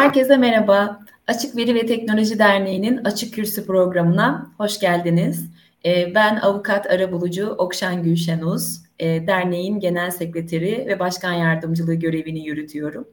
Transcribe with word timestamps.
Herkese 0.00 0.36
merhaba. 0.36 1.00
Açık 1.26 1.56
Veri 1.56 1.74
ve 1.74 1.86
Teknoloji 1.86 2.38
Derneği'nin 2.38 3.04
Açık 3.04 3.34
Kürsü 3.34 3.66
programına 3.66 4.52
hoş 4.56 4.80
geldiniz. 4.80 5.50
Ee, 5.84 6.14
ben 6.14 6.36
avukat 6.36 6.86
arabulucu 6.86 7.48
Okşan 7.48 8.02
Gülşen 8.02 8.40
Uz, 8.40 8.82
ee, 8.98 9.26
derneğin 9.26 9.80
genel 9.80 10.10
sekreteri 10.10 10.86
ve 10.86 10.98
başkan 10.98 11.32
yardımcılığı 11.32 11.94
görevini 11.94 12.46
yürütüyorum. 12.46 13.08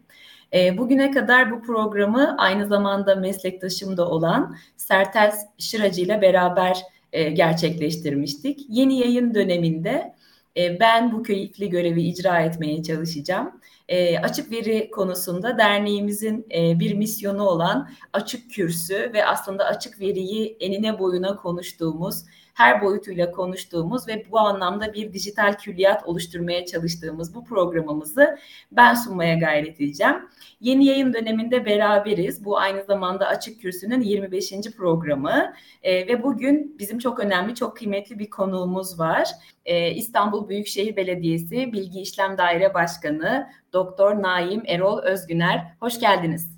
Ee, 0.54 0.77
bugüne 0.77 1.12
kadar 1.12 1.52
bu 1.52 1.62
programı 1.62 2.36
aynı 2.38 2.68
zamanda 2.68 3.16
meslektaşım 3.16 3.98
da 3.98 4.09
olan 4.09 4.55
Sertel 4.77 5.34
Şıracı 5.59 6.02
ile 6.02 6.22
beraber 6.22 6.81
e, 7.13 7.30
gerçekleştirmiştik. 7.30 8.66
Yeni 8.70 8.99
yayın 8.99 9.34
döneminde 9.34 10.13
e, 10.58 10.80
ben 10.80 11.12
bu 11.12 11.23
keyifli 11.23 11.70
görevi 11.70 12.02
icra 12.02 12.40
etmeye 12.40 12.84
çalışacağım 12.84 13.52
e, 13.88 14.20
açık 14.20 14.52
veri 14.52 14.91
konusunda 14.91 15.58
derneğimizin 15.58 16.48
e, 16.55 16.80
bir 16.80 16.94
misyonu 16.94 17.44
olan 17.44 17.90
açık 18.14 18.52
kürsü 18.52 19.12
ve 19.14 19.26
aslında 19.26 19.66
açık 19.66 20.00
veriyi 20.00 20.58
enine 20.59 21.00
boyuna 21.00 21.36
konuştuğumuz, 21.36 22.26
her 22.57 22.81
boyutuyla 22.81 23.31
konuştuğumuz 23.31 24.07
ve 24.07 24.25
bu 24.31 24.39
anlamda 24.39 24.93
bir 24.93 25.13
dijital 25.13 25.53
külliyat 25.53 26.05
oluşturmaya 26.05 26.66
çalıştığımız 26.66 27.35
bu 27.35 27.45
programımızı 27.45 28.38
ben 28.71 28.93
sunmaya 28.93 29.35
gayret 29.35 29.81
edeceğim. 29.81 30.16
Yeni 30.59 30.85
yayın 30.85 31.13
döneminde 31.13 31.66
beraberiz. 31.66 32.45
Bu 32.45 32.57
aynı 32.57 32.83
zamanda 32.83 33.27
Açık 33.27 33.61
Kürsü'nün 33.61 34.02
25. 34.02 34.52
programı 34.77 35.53
e, 35.83 36.07
ve 36.07 36.23
bugün 36.23 36.75
bizim 36.80 36.99
çok 36.99 37.20
önemli, 37.20 37.55
çok 37.55 37.77
kıymetli 37.77 38.20
bir 38.20 38.30
konuğumuz 38.30 38.99
var. 38.99 39.30
E, 39.66 39.91
İstanbul 39.91 40.49
Büyükşehir 40.49 40.95
Belediyesi 40.95 41.73
Bilgi 41.73 42.02
İşlem 42.02 42.38
Daire 42.38 42.73
Başkanı 42.73 43.47
Doktor 43.73 44.21
Naim 44.21 44.63
Erol 44.66 44.99
Özgüner. 44.99 45.75
Hoş 45.80 45.99
geldiniz. 45.99 46.58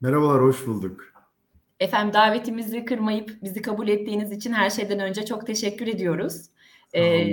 Merhabalar, 0.00 0.42
hoş 0.42 0.66
bulduk. 0.66 1.09
Efendim 1.80 2.14
davetimizi 2.14 2.84
kırmayıp 2.84 3.42
bizi 3.42 3.62
kabul 3.62 3.88
ettiğiniz 3.88 4.32
için 4.32 4.52
her 4.52 4.70
şeyden 4.70 5.00
önce 5.00 5.24
çok 5.24 5.46
teşekkür 5.46 5.86
ediyoruz. 5.86 6.46
Ee, 6.92 7.26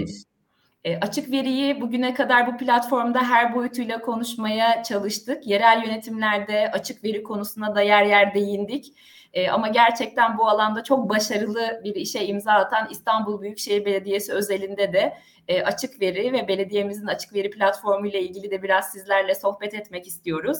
e, 0.83 0.99
açık 1.01 1.31
veriyi 1.31 1.81
bugüne 1.81 2.13
kadar 2.13 2.53
bu 2.53 2.57
platformda 2.57 3.23
her 3.29 3.55
boyutuyla 3.55 4.01
konuşmaya 4.01 4.83
çalıştık. 4.83 5.47
Yerel 5.47 5.83
yönetimlerde 5.85 6.71
açık 6.71 7.03
veri 7.03 7.23
konusuna 7.23 7.75
da 7.75 7.81
yer 7.81 8.05
yer 8.05 8.33
değindik. 8.33 8.93
E, 9.33 9.49
ama 9.49 9.67
gerçekten 9.67 10.37
bu 10.37 10.47
alanda 10.47 10.83
çok 10.83 11.09
başarılı 11.09 11.81
bir 11.83 11.95
işe 11.95 12.25
imza 12.25 12.51
atan 12.51 12.87
İstanbul 12.91 13.41
Büyükşehir 13.41 13.85
Belediyesi 13.85 14.33
özelinde 14.33 14.93
de 14.93 15.17
e, 15.47 15.63
açık 15.63 16.01
veri 16.01 16.33
ve 16.33 16.47
belediyemizin 16.47 17.07
açık 17.07 17.33
veri 17.33 17.49
platformu 17.49 18.07
ile 18.07 18.21
ilgili 18.21 18.51
de 18.51 18.63
biraz 18.63 18.91
sizlerle 18.91 19.35
sohbet 19.35 19.73
etmek 19.73 20.07
istiyoruz. 20.07 20.57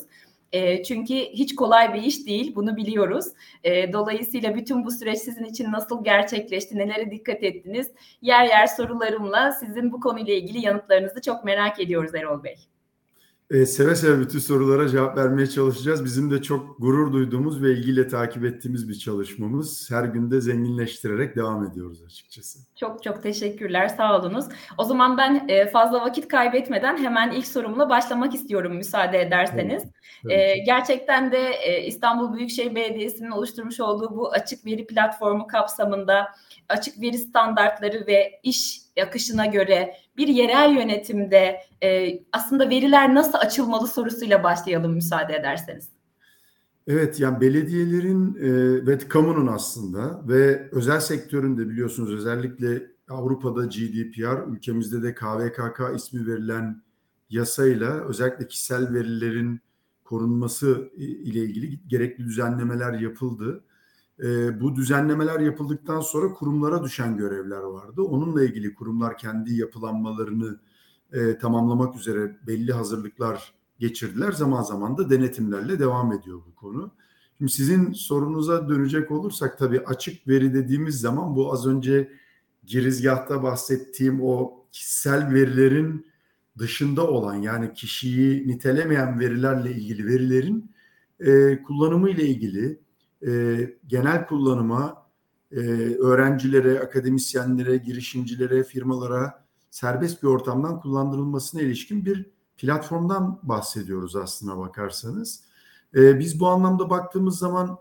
E, 0.52 0.84
çünkü 0.84 1.14
hiç 1.14 1.56
kolay 1.56 1.94
bir 1.94 2.02
iş 2.02 2.28
değil, 2.28 2.56
bunu 2.56 2.78
biliyoruz. 2.78 3.26
E, 3.64 3.94
dolayısıyla 3.94 4.56
bütün 4.56 4.86
bu 4.86 4.92
süreç 4.92 5.20
sizin 5.20 5.46
için 5.46 5.72
nasıl 5.72 6.04
gerçekleşti, 6.04 6.78
nelere 6.78 7.12
dikkat 7.12 7.44
ettiniz? 7.44 7.92
Yer 8.22 8.46
yer 8.46 8.68
sorularımla 8.68 9.52
sizin 9.52 9.92
bu 9.92 10.00
konuyla 10.00 10.34
ilgili 10.34 10.66
yanıtlarınızı 10.66 11.22
çok 11.22 11.44
merak 11.44 11.80
ediyoruz 11.80 12.16
Erol 12.16 12.44
Bey. 12.44 12.77
E, 13.52 13.66
seve 13.66 13.96
seve 13.96 14.20
bütün 14.20 14.40
sorulara 14.40 14.90
cevap 14.90 15.18
vermeye 15.18 15.48
çalışacağız. 15.48 16.06
Bizim 16.06 16.32
de 16.32 16.42
çok 16.42 16.80
gurur 16.80 17.14
duyduğumuz 17.14 17.64
ve 17.64 17.72
ilgiyle 17.72 18.08
takip 18.08 18.46
ettiğimiz 18.46 18.90
bir 18.90 18.96
çalışmamız. 18.96 19.92
Her 19.92 20.04
günde 20.04 20.42
zenginleştirerek 20.42 21.36
devam 21.36 21.66
ediyoruz 21.66 22.04
açıkçası. 22.06 22.60
Çok 22.76 23.04
çok 23.04 23.24
teşekkürler, 23.24 23.88
sağ 23.88 24.20
olunuz. 24.20 24.46
O 24.78 24.84
zaman 24.84 25.18
ben 25.18 25.46
e, 25.48 25.68
fazla 25.68 26.02
vakit 26.02 26.28
kaybetmeden 26.28 26.98
hemen 26.98 27.32
ilk 27.32 27.48
sorumla 27.48 27.90
başlamak 27.90 28.36
istiyorum 28.36 28.76
müsaade 28.76 29.22
ederseniz. 29.22 29.84
Evet, 29.84 29.94
evet. 30.26 30.66
gerçekten 30.66 31.32
de 31.32 31.50
e, 31.50 31.86
İstanbul 31.86 32.38
Büyükşehir 32.38 32.76
Belediyesi'nin 32.76 33.32
oluşturmuş 33.32 33.80
olduğu 33.80 34.16
bu 34.16 34.32
açık 34.32 34.66
veri 34.66 34.88
platformu 34.88 35.48
kapsamında 35.48 36.28
açık 36.70 37.02
veri 37.02 37.18
standartları 37.18 38.08
ve 38.08 38.40
iş 38.44 38.82
akışına 39.04 39.46
göre 39.46 39.94
bir 40.18 40.28
yerel 40.28 40.76
yönetimde 40.76 41.62
e, 41.84 42.20
aslında 42.32 42.70
veriler 42.70 43.16
nasıl 43.16 43.38
açılmalı 43.38 43.88
sorusuyla 43.88 44.44
başlayalım 44.44 44.94
müsaade 44.94 45.36
ederseniz. 45.36 45.90
Evet 46.88 47.20
yani 47.20 47.42
belediyelerin 47.42 48.36
e, 48.36 48.88
ve 48.88 48.98
kamunun 48.98 49.48
aslında 49.48 50.22
ve 50.28 50.70
özel 50.72 51.00
sektöründe 51.00 51.70
biliyorsunuz 51.70 52.14
özellikle 52.14 52.82
Avrupa'da 53.10 53.66
GDPR, 53.66 54.52
ülkemizde 54.52 55.04
de 55.04 55.16
KVKK 55.16 55.82
ismi 55.96 56.28
verilen 56.28 56.82
yasayla 57.30 58.08
özellikle 58.08 58.48
kişisel 58.48 58.94
verilerin 58.94 59.62
korunması 60.04 60.90
ile 60.98 61.40
ilgili 61.40 61.88
gerekli 61.88 62.24
düzenlemeler 62.24 62.94
yapıldı. 62.94 63.64
E, 64.24 64.60
bu 64.62 64.76
düzenlemeler 64.76 65.40
yapıldıktan 65.40 66.02
sonra 66.02 66.34
kurumlara 66.34 66.84
düşen 66.84 67.18
görevler 67.18 67.60
vardı. 67.60 68.02
Onunla 68.02 68.44
ilgili 68.44 68.76
kurumlar 68.76 69.18
kendi 69.18 69.54
yapılanmalarını 69.54 70.60
e, 71.14 71.38
tamamlamak 71.38 71.96
üzere 71.96 72.38
belli 72.48 72.74
hazırlıklar 72.74 73.54
geçirdiler. 73.80 74.32
Zaman 74.32 74.62
zaman 74.62 74.98
da 74.98 75.10
denetimlerle 75.10 75.80
devam 75.80 76.12
ediyor 76.12 76.42
bu 76.48 76.56
konu. 76.56 76.92
Şimdi 77.38 77.52
sizin 77.52 77.94
sorunuza 77.94 78.70
dönecek 78.70 79.12
olursak 79.12 79.58
tabii 79.58 79.80
açık 79.80 80.28
veri 80.28 80.54
dediğimiz 80.54 81.00
zaman 81.00 81.36
bu 81.36 81.54
az 81.54 81.68
önce 81.68 82.12
girizgahta 82.66 83.44
bahsettiğim 83.44 84.24
o 84.24 84.64
kişisel 84.72 85.34
verilerin 85.34 86.08
dışında 86.58 87.08
olan 87.08 87.36
yani 87.36 87.74
kişiyi 87.74 88.48
nitelemeyen 88.48 89.20
verilerle 89.20 89.72
ilgili 89.72 90.06
verilerin 90.06 90.72
e, 91.20 91.64
kullanımı 91.64 92.10
ile 92.10 92.28
ilgili 92.28 92.80
e, 93.28 93.58
genel 93.88 94.28
kullanıma 94.28 95.08
e, 95.52 95.60
öğrencilere, 95.96 96.80
akademisyenlere, 96.80 97.78
girişimcilere, 97.78 98.64
firmalara 98.64 99.46
serbest 99.72 100.24
bir 100.24 100.28
ortamdan 100.28 100.80
kullandırılmasına 100.80 101.62
ilişkin 101.62 102.06
bir 102.06 102.26
platformdan 102.58 103.40
bahsediyoruz 103.44 104.16
aslına 104.16 104.58
bakarsanız. 104.58 105.44
E, 105.96 106.20
biz 106.20 106.40
bu 106.40 106.48
anlamda 106.48 106.90
baktığımız 106.90 107.40
zaman 107.40 107.78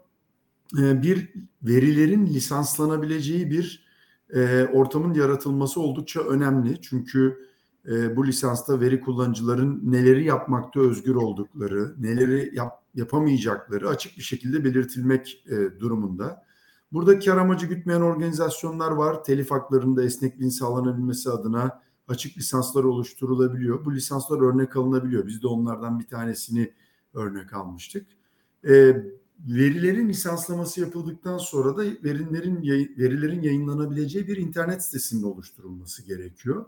e, 0.78 1.02
bir 1.02 1.32
verilerin 1.62 2.26
lisanslanabileceği 2.26 3.50
bir 3.50 3.86
e, 4.34 4.64
ortamın 4.64 5.14
yaratılması 5.14 5.80
oldukça 5.80 6.20
önemli. 6.20 6.80
Çünkü 6.82 7.46
e, 7.88 8.16
bu 8.16 8.26
lisansta 8.26 8.80
veri 8.80 9.00
kullanıcıların 9.00 9.80
neleri 9.92 10.24
yapmakta 10.24 10.80
özgür 10.80 11.14
oldukları, 11.14 11.94
neleri 11.98 12.50
yap, 12.56 12.85
yapamayacakları 12.96 13.88
açık 13.88 14.16
bir 14.16 14.22
şekilde 14.22 14.64
belirtilmek 14.64 15.44
e, 15.46 15.80
durumunda. 15.80 16.46
Burada 16.92 17.18
kar 17.18 17.36
amacı 17.36 17.66
gütmeyen 17.66 18.00
organizasyonlar 18.00 18.90
var. 18.90 19.24
Telif 19.24 19.50
haklarında 19.50 20.04
esnekliğin 20.04 20.50
sağlanabilmesi 20.50 21.30
adına 21.30 21.82
açık 22.08 22.38
lisanslar 22.38 22.84
oluşturulabiliyor. 22.84 23.84
Bu 23.84 23.94
lisanslar 23.94 24.40
örnek 24.40 24.76
alınabiliyor. 24.76 25.26
Biz 25.26 25.42
de 25.42 25.46
onlardan 25.46 25.98
bir 26.00 26.06
tanesini 26.06 26.72
örnek 27.14 27.52
almıştık. 27.52 28.06
E, 28.68 28.96
verilerin 29.38 30.08
lisanslaması 30.08 30.80
yapıldıktan 30.80 31.38
sonra 31.38 31.76
da 31.76 31.82
verilerin 31.82 32.62
verilerin 32.98 33.42
yayınlanabileceği 33.42 34.28
bir 34.28 34.36
internet 34.36 34.84
sitesinin 34.84 35.22
oluşturulması 35.22 36.06
gerekiyor. 36.06 36.66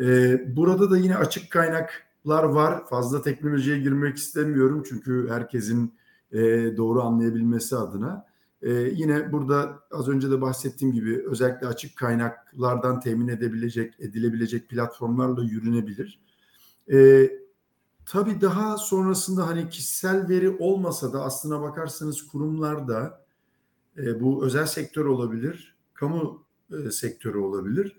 E, 0.00 0.56
burada 0.56 0.90
da 0.90 0.98
yine 0.98 1.16
açık 1.16 1.50
kaynaklar 1.50 2.09
var. 2.26 2.86
Fazla 2.86 3.22
teknolojiye 3.22 3.78
girmek 3.78 4.16
istemiyorum 4.16 4.82
çünkü 4.88 5.28
herkesin 5.28 5.94
e, 6.32 6.38
doğru 6.76 7.02
anlayabilmesi 7.02 7.76
adına. 7.76 8.26
E, 8.62 8.70
yine 8.72 9.32
burada 9.32 9.80
az 9.90 10.08
önce 10.08 10.30
de 10.30 10.40
bahsettiğim 10.40 10.94
gibi 10.94 11.24
özellikle 11.26 11.66
açık 11.66 11.96
kaynaklardan 11.96 13.00
temin 13.00 13.28
edebilecek, 13.28 13.94
edilebilecek 14.00 14.68
platformlarla 14.68 15.42
yürünebilir. 15.42 16.20
E, 16.92 17.30
tabii 18.06 18.40
daha 18.40 18.76
sonrasında 18.78 19.46
hani 19.46 19.68
kişisel 19.68 20.28
veri 20.28 20.50
olmasa 20.50 21.12
da 21.12 21.22
aslına 21.22 21.62
bakarsanız 21.62 22.26
kurumlarda 22.26 23.24
e, 23.98 24.20
bu 24.20 24.44
özel 24.44 24.66
sektör 24.66 25.04
olabilir, 25.04 25.76
kamu 25.94 26.44
e, 26.72 26.90
sektörü 26.90 27.38
olabilir. 27.38 27.96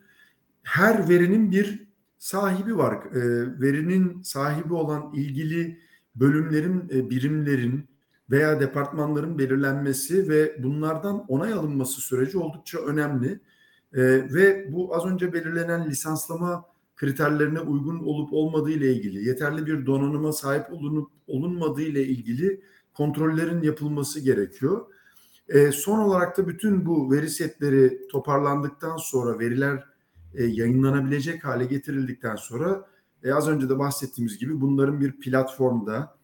Her 0.63 1.09
verinin 1.09 1.51
bir 1.51 1.90
sahibi 2.21 2.77
var. 2.77 2.93
E, 2.93 3.21
verinin 3.61 4.21
sahibi 4.21 4.73
olan 4.73 5.13
ilgili 5.13 5.79
bölümlerin, 6.15 6.89
e, 6.93 7.09
birimlerin 7.09 7.89
veya 8.31 8.59
departmanların 8.59 9.37
belirlenmesi 9.37 10.29
ve 10.29 10.63
bunlardan 10.63 11.25
onay 11.27 11.53
alınması 11.53 12.01
süreci 12.01 12.37
oldukça 12.37 12.79
önemli. 12.79 13.39
E, 13.93 14.01
ve 14.33 14.73
bu 14.73 14.95
az 14.95 15.05
önce 15.05 15.33
belirlenen 15.33 15.89
lisanslama 15.89 16.65
kriterlerine 16.95 17.59
uygun 17.59 17.99
olup 17.99 18.33
olmadığı 18.33 18.71
ile 18.71 18.93
ilgili, 18.93 19.27
yeterli 19.27 19.65
bir 19.65 19.85
donanıma 19.85 20.33
sahip 20.33 20.73
olunup 20.73 21.11
olunmadığı 21.27 21.81
ile 21.81 22.03
ilgili 22.03 22.61
kontrollerin 22.93 23.61
yapılması 23.61 24.19
gerekiyor. 24.19 24.85
E, 25.49 25.71
son 25.71 25.99
olarak 25.99 26.37
da 26.37 26.47
bütün 26.47 26.85
bu 26.85 27.11
veri 27.11 27.29
setleri 27.29 28.07
toparlandıktan 28.07 28.97
sonra 28.97 29.39
veriler 29.39 29.90
e, 30.33 30.43
yayınlanabilecek 30.43 31.45
hale 31.45 31.65
getirildikten 31.65 32.35
sonra 32.35 32.85
e, 33.23 33.33
az 33.33 33.47
önce 33.47 33.69
de 33.69 33.79
bahsettiğimiz 33.79 34.37
gibi 34.37 34.61
bunların 34.61 35.01
bir 35.01 35.11
platformda 35.11 36.15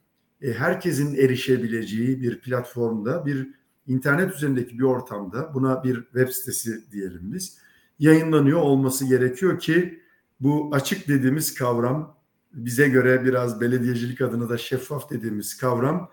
e, 0.41 0.53
herkesin 0.53 1.15
erişebileceği 1.15 2.21
bir 2.21 2.41
platformda, 2.41 3.25
bir 3.25 3.49
internet 3.87 4.35
üzerindeki 4.35 4.79
bir 4.79 4.83
ortamda, 4.83 5.53
buna 5.53 5.83
bir 5.83 6.03
web 6.03 6.29
sitesi 6.29 6.91
diyelim 6.91 7.33
biz, 7.33 7.57
yayınlanıyor 7.99 8.61
olması 8.61 9.05
gerekiyor 9.05 9.59
ki 9.59 9.99
bu 10.39 10.69
açık 10.73 11.07
dediğimiz 11.07 11.53
kavram 11.53 12.17
bize 12.53 12.89
göre 12.89 13.25
biraz 13.25 13.61
belediyecilik 13.61 14.21
adına 14.21 14.49
da 14.49 14.57
şeffaf 14.57 15.09
dediğimiz 15.09 15.57
kavram 15.57 16.09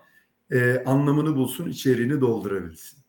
e, 0.51 0.83
anlamını 0.85 1.35
bulsun, 1.35 1.69
içeriğini 1.69 2.21
doldurabilsin. 2.21 3.04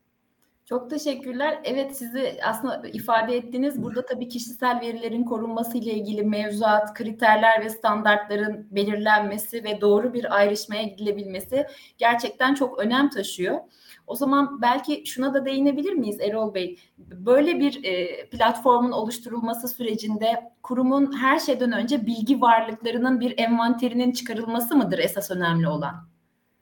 Çok 0.69 0.91
teşekkürler. 0.91 1.61
Evet 1.65 1.97
sizi 1.97 2.39
aslında 2.45 2.89
ifade 2.89 3.37
ettiniz. 3.37 3.83
Burada 3.83 4.07
tabii 4.07 4.29
kişisel 4.29 4.81
verilerin 4.81 5.25
korunması 5.25 5.79
ile 5.79 5.95
ilgili 5.95 6.23
mevzuat, 6.23 6.95
kriterler 6.95 7.65
ve 7.65 7.71
standartların 7.71 8.67
belirlenmesi 8.71 9.65
ve 9.65 9.81
doğru 9.81 10.15
bir 10.15 10.37
ayrışmaya 10.37 10.83
gidilebilmesi 10.83 11.67
gerçekten 11.99 12.55
çok 12.55 12.79
önem 12.79 13.11
taşıyor. 13.11 13.59
O 14.07 14.15
zaman 14.15 14.63
belki 14.63 15.03
şuna 15.07 15.35
da 15.35 15.45
değinebilir 15.45 15.93
miyiz 15.93 16.21
Erol 16.21 16.55
Bey? 16.55 16.79
Böyle 16.99 17.61
bir 17.61 17.85
e, 17.85 18.29
platformun 18.29 18.93
oluşturulması 18.93 19.69
sürecinde 19.69 20.53
kurumun 20.63 21.13
her 21.19 21.39
şeyden 21.39 21.73
önce 21.73 22.07
bilgi 22.07 22.41
varlıklarının 22.41 23.21
bir 23.21 23.35
envanterinin 23.39 24.13
çıkarılması 24.13 24.77
mıdır 24.77 24.99
esas 24.99 25.31
önemli 25.31 25.69
olan? 25.69 25.95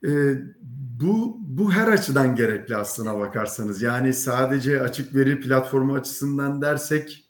Ee, 0.05 0.09
bu 0.99 1.37
bu 1.39 1.71
her 1.71 1.87
açıdan 1.87 2.35
gerekli 2.35 2.75
aslına 2.75 3.19
bakarsanız. 3.19 3.81
Yani 3.81 4.13
sadece 4.13 4.81
açık 4.81 5.15
veri 5.15 5.39
platformu 5.39 5.95
açısından 5.95 6.61
dersek 6.61 7.25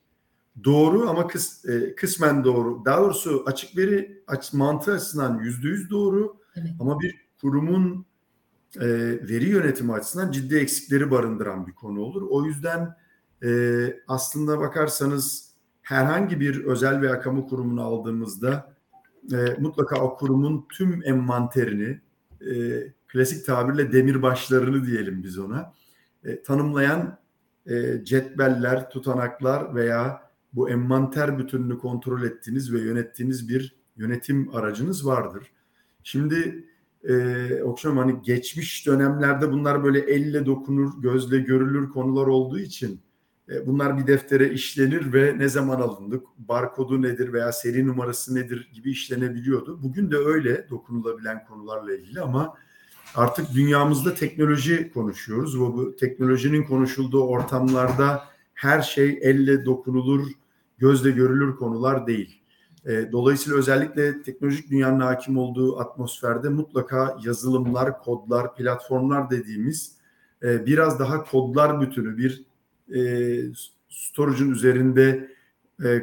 doğru 0.63 1.09
ama 1.09 1.27
kıs, 1.27 1.65
e, 1.65 1.95
kısmen 1.95 2.44
doğru. 2.44 2.85
Daha 2.85 3.01
doğrusu 3.01 3.44
açık 3.45 3.77
veri 3.77 4.23
aç, 4.27 4.53
mantığı 4.53 4.94
açısından 4.94 5.39
yüzde 5.39 5.67
yüz 5.67 5.89
doğru 5.89 6.38
evet. 6.56 6.71
ama 6.79 7.00
bir 7.00 7.15
kurumun 7.41 8.06
e, 8.75 8.88
veri 9.29 9.50
yönetimi 9.50 9.94
açısından 9.94 10.31
ciddi 10.31 10.56
eksikleri 10.56 11.11
barındıran 11.11 11.68
bir 11.68 11.73
konu 11.73 12.00
olur. 12.00 12.27
O 12.29 12.45
yüzden 12.45 12.95
e, 13.44 13.50
aslında 14.07 14.59
bakarsanız 14.59 15.50
herhangi 15.81 16.39
bir 16.39 16.63
özel 16.63 17.01
veya 17.01 17.19
kamu 17.19 17.47
kurumunu 17.47 17.81
aldığımızda 17.81 18.75
e, 19.31 19.38
mutlaka 19.59 20.01
o 20.01 20.18
kurumun 20.18 20.65
tüm 20.71 21.03
envanterini 21.06 22.01
e, 22.41 22.53
klasik 23.15 23.45
tabirle 23.45 23.91
demirbaşlarını 23.91 24.85
diyelim 24.85 25.23
biz 25.23 25.39
ona 25.39 25.73
e, 26.23 26.44
tanımlayan 26.44 27.17
e, 27.65 28.03
cetveller, 28.03 28.89
tutanaklar 28.89 29.75
veya 29.75 30.21
bu 30.53 30.69
envanter 30.69 31.39
bütününü 31.39 31.77
kontrol 31.77 32.23
ettiğiniz 32.23 32.73
ve 32.73 32.79
yönettiğiniz 32.79 33.50
bir 33.50 33.75
yönetim 33.97 34.56
aracınız 34.56 35.07
vardır. 35.07 35.51
Şimdi 36.03 36.65
e, 37.03 37.63
Okşam 37.63 37.97
hani 37.97 38.21
geçmiş 38.21 38.88
dönemlerde 38.88 39.51
bunlar 39.51 39.83
böyle 39.83 40.00
elle 40.00 40.45
dokunur, 40.45 41.01
gözle 41.01 41.39
görülür 41.39 41.89
konular 41.89 42.27
olduğu 42.27 42.59
için 42.59 43.01
e, 43.50 43.68
bunlar 43.68 43.97
bir 43.97 44.07
deftere 44.07 44.50
işlenir 44.50 45.13
ve 45.13 45.35
ne 45.38 45.50
zaman 45.50 45.81
alındık, 45.81 46.23
barkodu 46.38 47.01
nedir 47.01 47.33
veya 47.33 47.51
seri 47.51 47.88
numarası 47.88 48.35
nedir 48.35 48.69
gibi 48.73 48.91
işlenebiliyordu. 48.91 49.83
Bugün 49.83 50.11
de 50.11 50.18
öyle 50.18 50.69
dokunulabilen 50.69 51.45
konularla 51.45 51.95
ilgili 51.95 52.21
ama 52.21 52.57
artık 53.15 53.53
dünyamızda 53.53 54.13
teknoloji 54.13 54.91
konuşuyoruz 54.94 55.59
bu 55.59 55.95
teknolojinin 55.95 56.63
konuşulduğu 56.63 57.23
ortamlarda 57.27 58.23
her 58.53 58.81
şey 58.81 59.19
elle 59.21 59.65
dokunulur, 59.65 60.27
gözle 60.77 61.12
görülür 61.12 61.56
konular 61.56 62.07
değil. 62.07 62.41
E, 62.85 63.12
dolayısıyla 63.12 63.59
özellikle 63.59 64.21
teknolojik 64.21 64.71
dünyanın 64.71 65.00
hakim 65.00 65.38
olduğu 65.38 65.79
atmosferde 65.79 66.50
mutlaka 66.50 67.17
yazılımlar, 67.23 68.00
kodlar, 68.00 68.56
platformlar 68.56 69.29
dediğimiz 69.29 69.95
e, 70.44 70.65
biraz 70.65 71.00
daha 71.00 71.23
kodlar 71.23 71.81
bütünü 71.81 72.18
bir 72.18 72.44
e, 72.95 73.00
storage'ın 73.89 74.51
üzerinde 74.51 75.35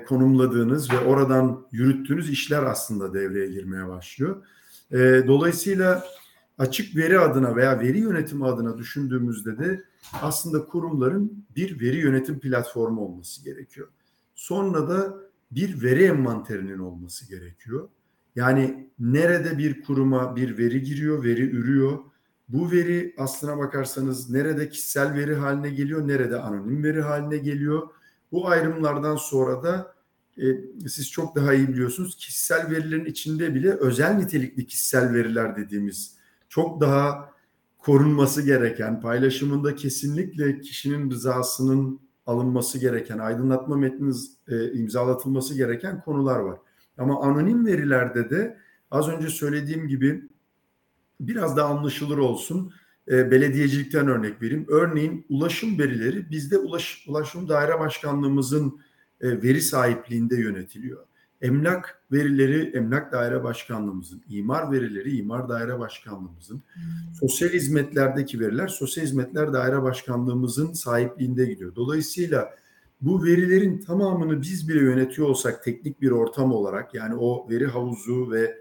konumladığınız 0.09 0.93
ve 0.93 0.99
oradan 0.99 1.67
yürüttüğünüz 1.73 2.31
işler 2.31 2.63
aslında 2.63 3.15
devreye 3.15 3.47
girmeye 3.47 3.89
başlıyor. 3.89 4.45
Dolayısıyla 5.27 6.05
açık 6.63 6.97
veri 6.97 7.19
adına 7.19 7.57
veya 7.57 7.81
veri 7.81 7.99
yönetimi 7.99 8.47
adına 8.47 8.79
düşündüğümüzde 8.79 9.59
de 9.59 9.85
aslında 10.23 10.65
kurumların 10.65 11.45
bir 11.57 11.81
veri 11.81 11.97
yönetim 11.97 12.41
platformu 12.41 13.01
olması 13.01 13.45
gerekiyor. 13.45 13.89
Sonra 14.35 14.89
da 14.89 15.15
bir 15.51 15.83
veri 15.83 16.05
envanterinin 16.05 16.79
olması 16.79 17.29
gerekiyor. 17.29 17.89
Yani 18.37 18.89
nerede 18.99 19.59
bir 19.59 19.83
kuruma 19.83 20.37
bir 20.37 20.59
veri 20.59 20.83
giriyor, 20.83 21.25
veri 21.25 21.51
ürüyor. 21.51 21.99
Bu 22.49 22.71
veri 22.71 23.15
aslına 23.19 23.59
bakarsanız 23.59 24.31
nerede 24.31 24.69
kişisel 24.69 25.15
veri 25.15 25.35
haline 25.35 25.71
geliyor, 25.71 26.09
nerede 26.09 26.37
anonim 26.41 26.85
veri 26.85 27.03
haline 27.03 27.37
geliyor. 27.37 27.83
Bu 28.33 28.49
ayrımlardan 28.49 29.17
sonra 29.17 29.63
da 29.63 29.95
e, 30.39 30.45
siz 30.89 31.11
çok 31.11 31.37
daha 31.37 31.55
iyi 31.55 31.69
biliyorsunuz 31.69 32.17
kişisel 32.17 32.71
verilerin 32.71 33.05
içinde 33.05 33.55
bile 33.55 33.71
özel 33.71 34.15
nitelikli 34.15 34.67
kişisel 34.67 35.15
veriler 35.15 35.57
dediğimiz 35.57 36.22
çok 36.53 36.81
daha 36.81 37.33
korunması 37.79 38.43
gereken, 38.43 39.01
paylaşımında 39.01 39.75
kesinlikle 39.75 40.61
kişinin 40.61 41.11
rızasının 41.11 42.01
alınması 42.27 42.79
gereken, 42.79 43.19
aydınlatma 43.19 43.77
metniniz 43.77 44.37
e, 44.49 44.73
imzalatılması 44.73 45.55
gereken 45.55 46.01
konular 46.01 46.39
var. 46.39 46.59
Ama 46.99 47.23
anonim 47.23 47.67
verilerde 47.67 48.31
de 48.31 48.59
az 48.91 49.09
önce 49.09 49.29
söylediğim 49.29 49.89
gibi 49.89 50.23
biraz 51.21 51.57
daha 51.57 51.69
anlaşılır 51.69 52.19
olsun. 52.19 52.73
E, 53.09 53.31
belediyecilikten 53.31 54.09
örnek 54.09 54.43
vereyim. 54.43 54.67
Örneğin 54.69 55.27
ulaşım 55.29 55.79
verileri 55.79 56.31
bizde 56.31 56.59
ulaş, 56.59 57.05
Ulaşım 57.09 57.49
Daire 57.49 57.81
Başkanlığımızın 57.81 58.81
e, 59.21 59.43
veri 59.43 59.63
sahipliğinde 59.63 60.37
yönetiliyor. 60.37 61.07
Emlak 61.43 62.03
verileri 62.13 62.77
Emlak 62.77 63.13
Daire 63.13 63.45
Başkanlığımızın, 63.45 64.23
imar 64.29 64.73
verileri 64.73 65.17
imar 65.17 65.49
Daire 65.49 65.79
Başkanlığımızın, 65.79 66.63
hmm. 66.75 67.15
sosyal 67.21 67.49
hizmetlerdeki 67.49 68.41
veriler 68.41 68.69
Sosyal 68.69 69.05
Hizmetler 69.05 69.53
Daire 69.53 69.83
Başkanlığımızın 69.83 70.73
sahipliğinde 70.73 71.47
gidiyor. 71.47 71.75
Dolayısıyla 71.75 72.55
bu 73.01 73.25
verilerin 73.25 73.79
tamamını 73.79 74.43
biz 74.43 74.69
bile 74.69 74.79
yönetiyor 74.79 75.29
olsak 75.29 75.65
teknik 75.65 76.03
bir 76.03 76.11
ortam 76.11 76.53
olarak 76.53 76.95
yani 76.95 77.15
o 77.15 77.51
veri 77.51 77.67
havuzu 77.67 78.31
ve 78.31 78.57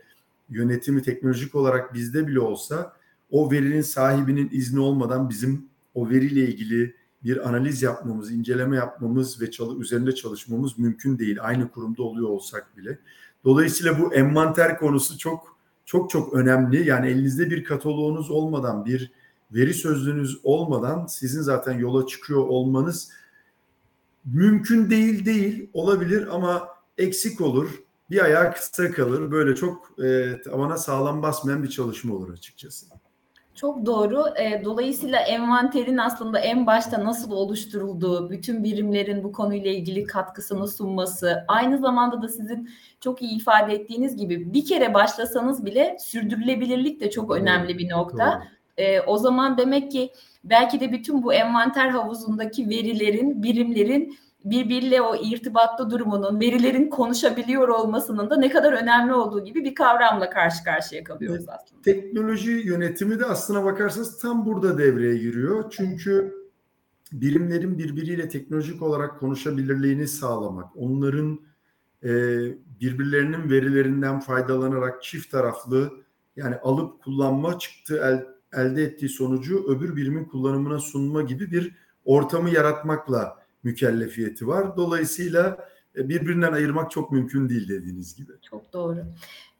yönetimi 0.49 1.01
teknolojik 1.01 1.55
olarak 1.55 1.93
bizde 1.93 2.27
bile 2.27 2.39
olsa 2.39 2.93
o 3.31 3.51
verinin 3.51 3.81
sahibinin 3.81 4.49
izni 4.51 4.79
olmadan 4.79 5.29
bizim 5.29 5.65
o 5.93 6.09
veriyle 6.09 6.41
ilgili 6.41 6.95
bir 7.23 7.49
analiz 7.49 7.81
yapmamız, 7.81 8.31
inceleme 8.31 8.75
yapmamız 8.75 9.41
ve 9.41 9.51
çalı, 9.51 9.79
üzerinde 9.79 10.15
çalışmamız 10.15 10.79
mümkün 10.79 11.19
değil. 11.19 11.37
Aynı 11.41 11.71
kurumda 11.71 12.03
oluyor 12.03 12.29
olsak 12.29 12.77
bile. 12.77 12.99
Dolayısıyla 13.45 13.99
bu 13.99 14.13
envanter 14.13 14.77
konusu 14.77 15.17
çok 15.17 15.57
çok 15.85 16.09
çok 16.09 16.33
önemli. 16.33 16.87
Yani 16.87 17.07
elinizde 17.07 17.49
bir 17.49 17.63
kataloğunuz 17.63 18.31
olmadan, 18.31 18.85
bir 18.85 19.11
veri 19.51 19.73
sözlüğünüz 19.73 20.39
olmadan 20.43 21.05
sizin 21.05 21.41
zaten 21.41 21.79
yola 21.79 22.07
çıkıyor 22.07 22.39
olmanız 22.39 23.09
mümkün 24.25 24.89
değil 24.89 25.25
değil 25.25 25.69
olabilir 25.73 26.35
ama 26.35 26.67
eksik 26.97 27.41
olur. 27.41 27.69
Bir 28.09 28.23
ayağı 28.23 28.53
kısa 28.53 28.91
kalır. 28.91 29.31
Böyle 29.31 29.55
çok 29.55 29.99
e, 30.03 30.41
tavana 30.41 30.77
sağlam 30.77 31.21
basmayan 31.21 31.63
bir 31.63 31.69
çalışma 31.69 32.15
olur 32.15 32.33
açıkçası. 32.33 32.85
Çok 33.61 33.85
doğru. 33.85 34.23
E, 34.39 34.61
dolayısıyla 34.65 35.19
envanterin 35.19 35.97
aslında 35.97 36.39
en 36.39 36.67
başta 36.67 37.05
nasıl 37.05 37.31
oluşturulduğu, 37.31 38.29
bütün 38.29 38.63
birimlerin 38.63 39.23
bu 39.23 39.31
konuyla 39.31 39.71
ilgili 39.71 40.03
katkısını 40.03 40.67
sunması, 40.67 41.45
aynı 41.47 41.77
zamanda 41.77 42.21
da 42.21 42.27
sizin 42.27 42.69
çok 42.99 43.21
iyi 43.21 43.37
ifade 43.37 43.73
ettiğiniz 43.73 44.15
gibi 44.15 44.53
bir 44.53 44.65
kere 44.65 44.93
başlasanız 44.93 45.65
bile 45.65 45.97
sürdürülebilirlik 45.99 47.01
de 47.01 47.09
çok 47.11 47.31
önemli 47.31 47.77
bir 47.77 47.89
nokta. 47.89 48.43
E, 48.77 49.01
o 49.01 49.17
zaman 49.17 49.57
demek 49.57 49.91
ki 49.91 50.11
belki 50.43 50.79
de 50.79 50.91
bütün 50.91 51.23
bu 51.23 51.33
envanter 51.33 51.89
havuzundaki 51.89 52.69
verilerin, 52.69 53.43
birimlerin 53.43 54.17
birbiriyle 54.45 55.01
o 55.01 55.15
irtibatta 55.15 55.89
durumunun, 55.89 56.39
verilerin 56.39 56.89
konuşabiliyor 56.89 57.67
olmasının 57.67 58.29
da 58.29 58.37
ne 58.37 58.49
kadar 58.49 58.73
önemli 58.73 59.13
olduğu 59.13 59.45
gibi 59.45 59.63
bir 59.63 59.75
kavramla 59.75 60.29
karşı 60.29 60.63
karşıya 60.63 61.03
kalıyoruz 61.03 61.45
aslında. 61.49 61.81
Teknoloji 61.81 62.51
yönetimi 62.51 63.19
de 63.19 63.25
aslına 63.25 63.65
bakarsanız 63.65 64.19
tam 64.19 64.45
burada 64.45 64.77
devreye 64.77 65.17
giriyor. 65.17 65.65
Çünkü 65.71 66.41
birimlerin 67.11 67.77
birbiriyle 67.77 68.29
teknolojik 68.29 68.81
olarak 68.81 69.19
konuşabilirliğini 69.19 70.07
sağlamak, 70.07 70.77
onların 70.77 71.39
e, 72.03 72.09
birbirlerinin 72.81 73.49
verilerinden 73.49 74.19
faydalanarak 74.19 75.03
çift 75.03 75.31
taraflı 75.31 75.91
yani 76.35 76.55
alıp 76.55 77.03
kullanma 77.03 77.59
çıktı 77.59 78.01
el, 78.03 78.25
elde 78.61 78.83
ettiği 78.83 79.09
sonucu 79.09 79.65
öbür 79.67 79.95
birimin 79.95 80.25
kullanımına 80.25 80.79
sunma 80.79 81.21
gibi 81.21 81.51
bir 81.51 81.75
ortamı 82.05 82.49
yaratmakla 82.49 83.40
mükellefiyeti 83.63 84.47
var. 84.47 84.77
Dolayısıyla 84.77 85.69
e, 85.97 86.09
birbirinden 86.09 86.53
ayırmak 86.53 86.91
çok 86.91 87.11
mümkün 87.11 87.49
değil 87.49 87.69
dediğiniz 87.69 88.15
gibi. 88.15 88.31
Çok 88.49 88.73
doğru. 88.73 89.05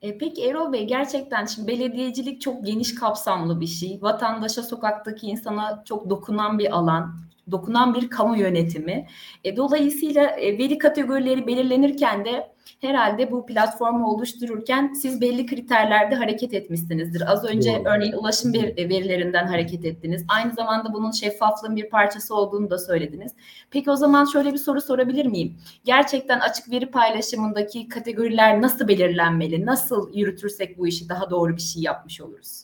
E, 0.01 0.17
peki 0.17 0.45
Erol 0.45 0.73
Bey 0.73 0.87
gerçekten 0.87 1.45
şimdi 1.45 1.67
belediyecilik 1.67 2.41
çok 2.41 2.65
geniş 2.65 2.95
kapsamlı 2.95 3.61
bir 3.61 3.67
şey. 3.67 4.01
Vatandaşa, 4.01 4.63
sokaktaki 4.63 5.27
insana 5.27 5.83
çok 5.85 6.09
dokunan 6.09 6.59
bir 6.59 6.77
alan 6.77 7.15
dokunan 7.51 7.93
bir 7.93 8.09
kamu 8.09 8.37
yönetimi. 8.37 9.07
E, 9.43 9.57
dolayısıyla 9.57 10.23
e, 10.23 10.57
veri 10.57 10.77
kategorileri 10.77 11.47
belirlenirken 11.47 12.25
de 12.25 12.51
herhalde 12.81 13.31
bu 13.31 13.45
platformu 13.45 14.07
oluştururken 14.07 14.93
siz 14.93 15.21
belli 15.21 15.45
kriterlerde 15.45 16.15
hareket 16.15 16.53
etmişsinizdir. 16.53 17.31
Az 17.31 17.45
önce 17.45 17.75
Doğru. 17.75 17.89
örneğin 17.89 18.13
ulaşım 18.13 18.53
verilerinden 18.53 19.47
hareket 19.47 19.85
ettiniz. 19.85 20.25
Aynı 20.27 20.53
zamanda 20.53 20.93
bunun 20.93 21.11
şeffaflığın 21.11 21.75
bir 21.75 21.89
parçası 21.89 22.35
olduğunu 22.35 22.69
da 22.69 22.77
söylediniz. 22.77 23.31
Peki 23.71 23.91
o 23.91 23.95
zaman 23.95 24.25
şöyle 24.25 24.53
bir 24.53 24.57
soru 24.57 24.81
sorabilir 24.81 25.25
miyim? 25.25 25.57
Gerçekten 25.83 26.39
açık 26.39 26.71
veri 26.71 26.91
paylaşımındaki 26.91 27.87
kategoriler 27.89 28.61
nasıl 28.61 28.87
belirlenmeli? 28.87 29.65
Nasıl 29.65 29.90
yürütürsek 30.13 30.77
bu 30.77 30.87
işi 30.87 31.09
daha 31.09 31.29
doğru 31.29 31.55
bir 31.55 31.61
şey 31.61 31.83
yapmış 31.83 32.21
oluruz? 32.21 32.63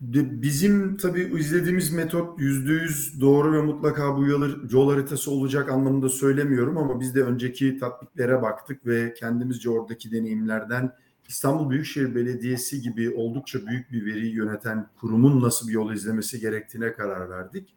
Bizim 0.00 0.96
tabii 0.96 1.32
izlediğimiz 1.38 1.92
metot 1.92 2.40
yüzde 2.40 2.72
yüz 2.72 3.20
doğru 3.20 3.52
ve 3.52 3.62
mutlaka 3.62 4.16
bu 4.16 4.26
yol 4.70 4.90
haritası 4.90 5.30
olacak 5.30 5.68
anlamında 5.68 6.08
söylemiyorum 6.08 6.78
ama 6.78 7.00
biz 7.00 7.14
de 7.14 7.22
önceki 7.22 7.78
tatbiklere 7.78 8.42
baktık 8.42 8.86
ve 8.86 9.14
kendimizce 9.14 9.70
oradaki 9.70 10.12
deneyimlerden 10.12 10.92
İstanbul 11.28 11.70
Büyükşehir 11.70 12.14
Belediyesi 12.14 12.80
gibi 12.82 13.10
oldukça 13.10 13.66
büyük 13.66 13.92
bir 13.92 14.06
veri 14.06 14.26
yöneten 14.26 14.88
kurumun 15.00 15.42
nasıl 15.42 15.68
bir 15.68 15.72
yol 15.72 15.92
izlemesi 15.92 16.40
gerektiğine 16.40 16.92
karar 16.92 17.30
verdik. 17.30 17.74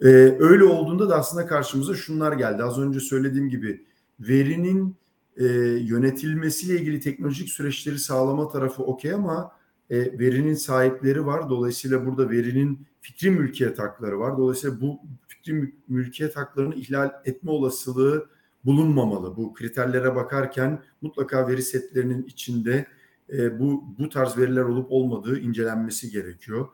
Ee, 0.00 0.06
öyle 0.38 0.64
olduğunda 0.64 1.08
da 1.08 1.16
aslında 1.16 1.46
karşımıza 1.46 1.94
şunlar 1.94 2.32
geldi. 2.32 2.62
Az 2.62 2.78
önce 2.78 3.00
söylediğim 3.00 3.48
gibi 3.48 3.86
verinin 4.20 4.96
e, 5.36 5.44
yönetilmesiyle 5.80 6.80
ilgili 6.80 7.00
teknolojik 7.00 7.48
süreçleri 7.48 7.98
sağlama 7.98 8.48
tarafı 8.48 8.82
okey 8.82 9.12
ama 9.12 9.52
e, 9.90 10.18
verinin 10.18 10.54
sahipleri 10.54 11.26
var. 11.26 11.50
Dolayısıyla 11.50 12.06
burada 12.06 12.30
verinin 12.30 12.86
fikri 13.00 13.30
mülkiyet 13.30 13.78
hakları 13.78 14.18
var. 14.18 14.38
Dolayısıyla 14.38 14.80
bu 14.80 15.00
fikri 15.28 15.74
mülkiyet 15.88 16.36
haklarını 16.36 16.74
ihlal 16.74 17.10
etme 17.24 17.50
olasılığı 17.50 18.26
bulunmamalı. 18.64 19.36
Bu 19.36 19.54
kriterlere 19.54 20.14
bakarken 20.14 20.82
mutlaka 21.02 21.48
veri 21.48 21.62
setlerinin 21.62 22.22
içinde 22.22 22.86
e, 23.32 23.60
bu 23.60 23.84
bu 23.98 24.08
tarz 24.08 24.38
veriler 24.38 24.62
olup 24.62 24.92
olmadığı 24.92 25.38
incelenmesi 25.38 26.10
gerekiyor. 26.10 26.68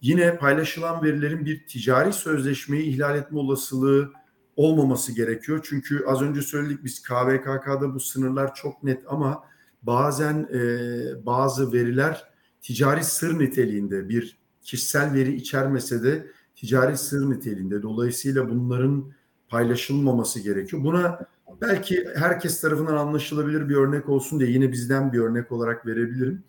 Yine 0.00 0.36
paylaşılan 0.36 1.02
verilerin 1.02 1.46
bir 1.46 1.66
ticari 1.66 2.12
sözleşmeyi 2.12 2.82
ihlal 2.82 3.16
etme 3.16 3.38
olasılığı 3.38 4.12
olmaması 4.58 5.12
gerekiyor. 5.12 5.60
Çünkü 5.68 6.04
az 6.06 6.22
önce 6.22 6.42
söyledik 6.42 6.84
biz 6.84 7.02
KVKK'da 7.02 7.94
bu 7.94 8.00
sınırlar 8.00 8.54
çok 8.54 8.82
net 8.82 9.02
ama 9.08 9.44
bazen 9.82 10.48
e, 10.52 11.26
bazı 11.26 11.72
veriler 11.72 12.24
ticari 12.60 13.04
sır 13.04 13.38
niteliğinde 13.38 14.08
bir 14.08 14.38
kişisel 14.62 15.14
veri 15.14 15.34
içermese 15.34 16.02
de 16.02 16.26
ticari 16.56 16.96
sır 16.96 17.30
niteliğinde. 17.30 17.82
Dolayısıyla 17.82 18.50
bunların 18.50 19.12
paylaşılmaması 19.48 20.40
gerekiyor. 20.40 20.84
Buna 20.84 21.26
belki 21.60 22.08
herkes 22.14 22.60
tarafından 22.60 22.96
anlaşılabilir 22.96 23.68
bir 23.68 23.76
örnek 23.76 24.08
olsun 24.08 24.40
diye 24.40 24.50
yine 24.50 24.72
bizden 24.72 25.12
bir 25.12 25.18
örnek 25.18 25.52
olarak 25.52 25.86
verebilirim. 25.86 26.42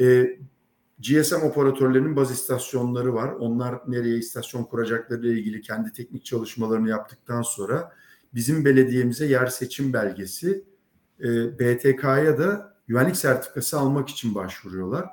E, 0.00 0.36
GSM 0.98 1.42
operatörlerinin 1.42 2.16
baz 2.16 2.30
istasyonları 2.30 3.14
var. 3.14 3.28
Onlar 3.28 3.78
nereye 3.86 4.16
istasyon 4.18 4.64
kuracakları 4.64 5.26
ile 5.26 5.40
ilgili 5.40 5.60
kendi 5.60 5.92
teknik 5.92 6.24
çalışmalarını 6.24 6.88
yaptıktan 6.88 7.42
sonra 7.42 7.92
bizim 8.34 8.64
belediyemize 8.64 9.26
yer 9.26 9.46
seçim 9.46 9.92
belgesi, 9.92 10.64
e, 11.20 11.58
BTK'ya 11.58 12.38
da 12.38 12.76
güvenlik 12.86 13.16
sertifikası 13.16 13.78
almak 13.78 14.08
için 14.08 14.34
başvuruyorlar. 14.34 15.06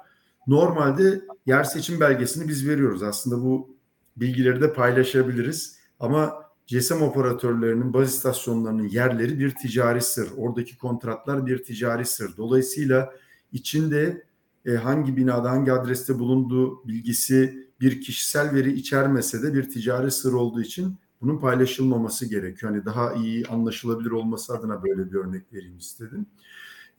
Normalde 0.47 1.21
yer 1.45 1.63
seçim 1.63 1.99
belgesini 1.99 2.47
biz 2.47 2.67
veriyoruz. 2.67 3.03
Aslında 3.03 3.43
bu 3.43 3.77
bilgileri 4.17 4.61
de 4.61 4.73
paylaşabiliriz. 4.73 5.77
Ama 5.99 6.43
GSM 6.67 7.01
operatörlerinin 7.01 7.93
baz 7.93 8.09
istasyonlarının 8.13 8.87
yerleri 8.87 9.39
bir 9.39 9.55
ticari 9.55 10.01
sır. 10.01 10.29
Oradaki 10.37 10.77
kontratlar 10.77 11.45
bir 11.45 11.63
ticari 11.63 12.05
sır. 12.05 12.37
Dolayısıyla 12.37 13.13
içinde 13.51 14.23
e, 14.65 14.71
hangi 14.75 15.17
binada 15.17 15.51
hangi 15.51 15.71
adreste 15.71 16.19
bulunduğu 16.19 16.87
bilgisi 16.87 17.67
bir 17.81 18.01
kişisel 18.01 18.53
veri 18.53 18.73
içermese 18.73 19.43
de 19.43 19.53
bir 19.53 19.69
ticari 19.69 20.11
sır 20.11 20.33
olduğu 20.33 20.61
için 20.61 20.97
bunun 21.21 21.39
paylaşılmaması 21.39 22.25
gerekiyor. 22.25 22.71
Hani 22.71 22.85
daha 22.85 23.13
iyi 23.13 23.45
anlaşılabilir 23.45 24.11
olması 24.11 24.53
adına 24.53 24.83
böyle 24.83 25.11
bir 25.11 25.17
örnek 25.17 25.53
vereyim 25.53 25.77
istedim. 25.77 26.25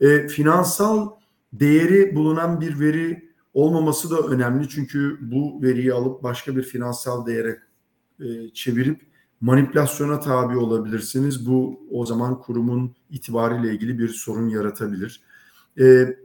E, 0.01 0.27
finansal 0.27 1.09
değeri 1.53 2.15
bulunan 2.15 2.61
bir 2.61 2.79
veri 2.79 3.31
olmaması 3.53 4.11
da 4.11 4.17
önemli 4.17 4.69
çünkü 4.69 5.17
bu 5.21 5.61
veriyi 5.61 5.93
alıp 5.93 6.23
başka 6.23 6.55
bir 6.55 6.63
finansal 6.63 7.25
değere 7.25 7.59
e, 8.19 8.49
çevirip 8.53 9.01
manipülasyona 9.41 10.19
tabi 10.19 10.57
olabilirsiniz. 10.57 11.47
Bu 11.47 11.79
o 11.91 12.05
zaman 12.05 12.41
kurumun 12.41 12.95
itibarıyla 13.09 13.71
ilgili 13.71 13.99
bir 13.99 14.09
sorun 14.09 14.49
yaratabilir. 14.49 15.21
E, 15.79 16.17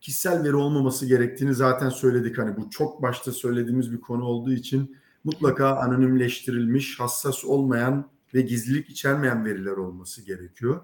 kişisel 0.00 0.44
veri 0.44 0.56
olmaması 0.56 1.06
gerektiğini 1.06 1.54
zaten 1.54 1.88
söyledik. 1.88 2.38
Hani 2.38 2.56
bu 2.56 2.70
çok 2.70 3.02
başta 3.02 3.32
söylediğimiz 3.32 3.92
bir 3.92 4.00
konu 4.00 4.24
olduğu 4.24 4.52
için 4.52 4.96
mutlaka 5.24 5.76
anonimleştirilmiş, 5.76 7.00
hassas 7.00 7.44
olmayan 7.44 8.10
ve 8.34 8.40
gizlilik 8.40 8.90
içermeyen 8.90 9.44
veriler 9.44 9.72
olması 9.72 10.22
gerekiyor. 10.22 10.80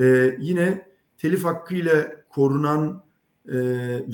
E, 0.00 0.36
yine 0.40 0.88
telif 1.18 1.44
hakkı 1.44 1.74
ile 1.74 2.24
korunan 2.28 3.04
e, 3.48 3.54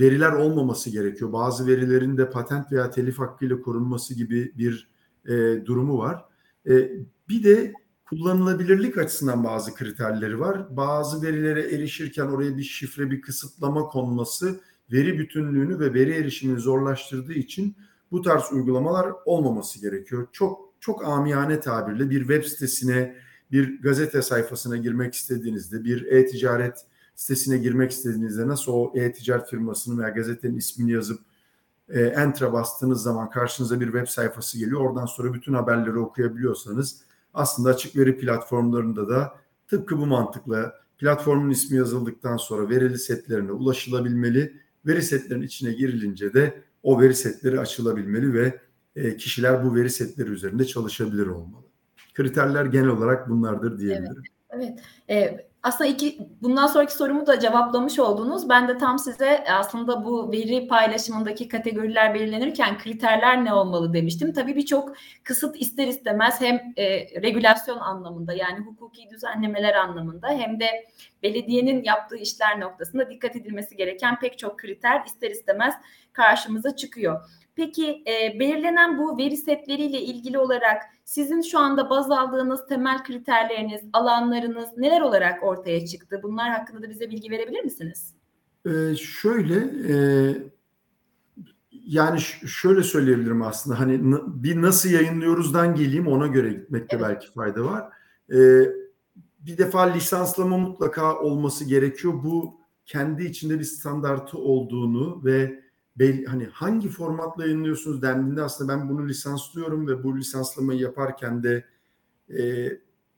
veriler 0.00 0.32
olmaması 0.32 0.90
gerekiyor. 0.90 1.32
Bazı 1.32 1.66
verilerin 1.66 2.16
de 2.16 2.30
patent 2.30 2.72
veya 2.72 2.90
telif 2.90 3.18
hakkıyla 3.18 3.60
korunması 3.60 4.14
gibi 4.14 4.52
bir 4.58 4.90
e, 5.26 5.66
durumu 5.66 5.98
var. 5.98 6.24
E, 6.68 6.90
bir 7.28 7.44
de 7.44 7.72
kullanılabilirlik 8.08 8.98
açısından 8.98 9.44
bazı 9.44 9.74
kriterleri 9.74 10.40
var. 10.40 10.76
Bazı 10.76 11.22
verilere 11.22 11.74
erişirken 11.74 12.26
oraya 12.26 12.56
bir 12.56 12.62
şifre, 12.62 13.10
bir 13.10 13.20
kısıtlama 13.20 13.82
konması 13.82 14.60
veri 14.92 15.18
bütünlüğünü 15.18 15.80
ve 15.80 15.94
veri 15.94 16.12
erişimini 16.12 16.60
zorlaştırdığı 16.60 17.32
için 17.32 17.76
bu 18.10 18.22
tarz 18.22 18.52
uygulamalar 18.52 19.12
olmaması 19.24 19.80
gerekiyor. 19.80 20.28
Çok 20.32 20.68
çok 20.80 21.04
amiyane 21.04 21.60
tabirle 21.60 22.10
bir 22.10 22.20
web 22.20 22.44
sitesine, 22.44 23.16
bir 23.52 23.82
gazete 23.82 24.22
sayfasına 24.22 24.76
girmek 24.76 25.14
istediğinizde, 25.14 25.84
bir 25.84 26.06
e-ticaret 26.06 26.86
sitesine 27.14 27.58
girmek 27.58 27.90
istediğinizde 27.90 28.48
nasıl 28.48 28.72
o 28.72 28.92
e-ticaret 28.94 29.50
firmasının 29.50 29.98
veya 29.98 30.08
gazetenin 30.08 30.56
ismini 30.56 30.92
yazıp 30.92 31.20
e, 31.88 32.00
enter'a 32.00 32.52
bastığınız 32.52 33.02
zaman 33.02 33.30
karşınıza 33.30 33.80
bir 33.80 33.86
web 33.86 34.06
sayfası 34.06 34.58
geliyor. 34.58 34.80
Oradan 34.80 35.06
sonra 35.06 35.34
bütün 35.34 35.54
haberleri 35.54 35.98
okuyabiliyorsanız 35.98 37.07
aslında 37.34 37.70
açık 37.70 37.96
veri 37.96 38.18
platformlarında 38.18 39.08
da 39.08 39.34
tıpkı 39.68 39.98
bu 39.98 40.06
mantıkla 40.06 40.74
platformun 40.98 41.50
ismi 41.50 41.76
yazıldıktan 41.76 42.36
sonra 42.36 42.70
verili 42.70 42.98
setlerine 42.98 43.52
ulaşılabilmeli. 43.52 44.52
Veri 44.86 45.02
setlerinin 45.02 45.46
içine 45.46 45.72
girilince 45.72 46.34
de 46.34 46.62
o 46.82 47.00
veri 47.00 47.14
setleri 47.14 47.60
açılabilmeli 47.60 48.34
ve 48.34 48.60
e, 48.96 49.16
kişiler 49.16 49.64
bu 49.64 49.74
veri 49.74 49.90
setleri 49.90 50.30
üzerinde 50.30 50.64
çalışabilir 50.64 51.26
olmalı. 51.26 51.64
Kriterler 52.14 52.64
genel 52.64 52.88
olarak 52.88 53.28
bunlardır 53.28 53.78
diyebilirim. 53.78 54.22
Evet. 54.50 54.80
evet. 55.08 55.40
Ee, 55.40 55.47
aslında 55.62 55.90
iki 55.90 56.18
bundan 56.42 56.66
sonraki 56.66 56.92
sorumu 56.94 57.26
da 57.26 57.40
cevaplamış 57.40 57.98
oldunuz. 57.98 58.48
Ben 58.48 58.68
de 58.68 58.78
tam 58.78 58.98
size 58.98 59.44
aslında 59.44 60.04
bu 60.04 60.32
veri 60.32 60.68
paylaşımındaki 60.68 61.48
kategoriler 61.48 62.14
belirlenirken 62.14 62.78
kriterler 62.78 63.44
ne 63.44 63.54
olmalı 63.54 63.92
demiştim. 63.92 64.32
Tabii 64.32 64.56
birçok 64.56 64.92
kısıt 65.24 65.60
ister 65.60 65.86
istemez 65.86 66.40
hem 66.40 66.72
e, 66.76 66.86
regülasyon 67.22 67.78
anlamında 67.78 68.32
yani 68.32 68.58
hukuki 68.58 69.10
düzenlemeler 69.10 69.74
anlamında 69.74 70.28
hem 70.28 70.60
de 70.60 70.86
belediyenin 71.22 71.84
yaptığı 71.84 72.16
işler 72.16 72.60
noktasında 72.60 73.10
dikkat 73.10 73.36
edilmesi 73.36 73.76
gereken 73.76 74.18
pek 74.18 74.38
çok 74.38 74.58
kriter 74.58 75.02
ister 75.06 75.30
istemez 75.30 75.74
karşımıza 76.12 76.76
çıkıyor. 76.76 77.20
Peki 77.56 78.02
e, 78.06 78.40
belirlenen 78.40 78.98
bu 78.98 79.18
veri 79.18 79.36
setleriyle 79.36 80.00
ilgili 80.00 80.38
olarak 80.38 80.82
sizin 81.08 81.42
şu 81.42 81.58
anda 81.58 81.90
baz 81.90 82.10
aldığınız 82.10 82.66
temel 82.66 83.04
kriterleriniz, 83.04 83.80
alanlarınız 83.92 84.68
neler 84.76 85.00
olarak 85.00 85.42
ortaya 85.42 85.86
çıktı? 85.86 86.20
Bunlar 86.22 86.50
hakkında 86.50 86.82
da 86.82 86.90
bize 86.90 87.10
bilgi 87.10 87.30
verebilir 87.30 87.64
misiniz? 87.64 88.14
Ee, 88.66 88.94
şöyle 88.96 89.54
e, 89.88 89.96
yani 91.72 92.20
şöyle 92.46 92.82
söyleyebilirim 92.82 93.42
aslında 93.42 93.80
hani 93.80 94.00
bir 94.26 94.62
nasıl 94.62 94.90
yayınlıyoruzdan 94.90 95.74
geleyim 95.74 96.06
ona 96.06 96.26
göre 96.26 96.52
gitmekte 96.52 96.96
evet. 96.96 97.08
belki 97.08 97.32
fayda 97.32 97.64
var. 97.64 97.92
Ee, 98.32 98.62
bir 99.40 99.58
defa 99.58 99.82
lisanslama 99.82 100.58
mutlaka 100.58 101.18
olması 101.18 101.64
gerekiyor. 101.64 102.14
Bu 102.24 102.60
kendi 102.86 103.24
içinde 103.24 103.58
bir 103.58 103.64
standartı 103.64 104.38
olduğunu 104.38 105.24
ve 105.24 105.62
hani 106.26 106.46
hangi 106.46 106.88
formatla 106.88 107.44
yayınlıyorsunuz 107.44 108.02
dendiğinde 108.02 108.42
aslında 108.42 108.72
ben 108.72 108.88
bunu 108.88 109.08
lisanslıyorum 109.08 109.88
ve 109.88 110.04
bu 110.04 110.18
lisanslamayı 110.18 110.80
yaparken 110.80 111.42
de 111.42 111.64
e, 112.38 112.68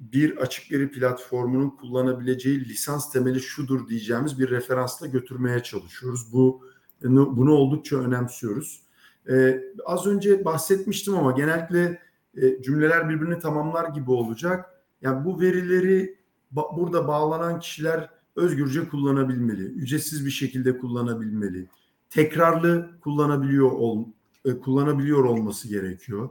bir 0.00 0.37
açık 0.37 0.72
veri 0.72 0.90
platformunun 0.90 1.70
kullanabileceği 1.70 2.68
lisans 2.68 3.12
temeli 3.12 3.40
şudur 3.40 3.88
diyeceğimiz 3.88 4.38
bir 4.38 4.50
referansla 4.50 5.06
götürmeye 5.06 5.62
çalışıyoruz. 5.62 6.32
Bu 6.32 6.64
bunu 7.02 7.52
oldukça 7.52 7.96
önemsiyoruz. 7.96 8.82
Ee, 9.28 9.62
az 9.87 10.06
önce 10.06 10.44
bahsetmiştim 10.44 11.14
ama 11.14 11.32
genellikle 11.32 11.99
e, 12.37 12.62
cümleler 12.62 13.08
birbirini 13.08 13.38
tamamlar 13.38 13.88
gibi 13.88 14.10
olacak. 14.10 14.70
Yani 15.02 15.25
bu 15.25 15.40
verileri 15.40 16.18
ba- 16.54 16.76
burada 16.76 17.08
bağlanan 17.08 17.60
kişiler 17.60 18.10
özgürce 18.37 18.88
kullanabilmeli, 18.88 19.62
ücretsiz 19.62 20.26
bir 20.26 20.30
şekilde 20.30 20.78
kullanabilmeli, 20.78 21.68
tekrarlı 22.11 22.90
kullanabiliyor 23.00 23.71
ol, 23.73 24.07
e, 24.45 24.59
kullanabiliyor 24.59 25.25
olması 25.25 25.69
gerekiyor. 25.69 26.31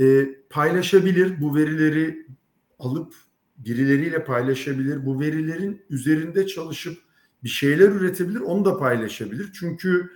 E, 0.00 0.28
paylaşabilir 0.50 1.40
bu 1.40 1.56
verileri 1.56 2.26
alıp 2.78 3.14
birileriyle 3.58 4.24
paylaşabilir. 4.24 5.06
Bu 5.06 5.20
verilerin 5.20 5.82
üzerinde 5.90 6.46
çalışıp 6.46 6.98
bir 7.44 7.48
şeyler 7.48 7.88
üretebilir, 7.88 8.40
onu 8.40 8.64
da 8.64 8.78
paylaşabilir. 8.78 9.50
Çünkü 9.52 10.10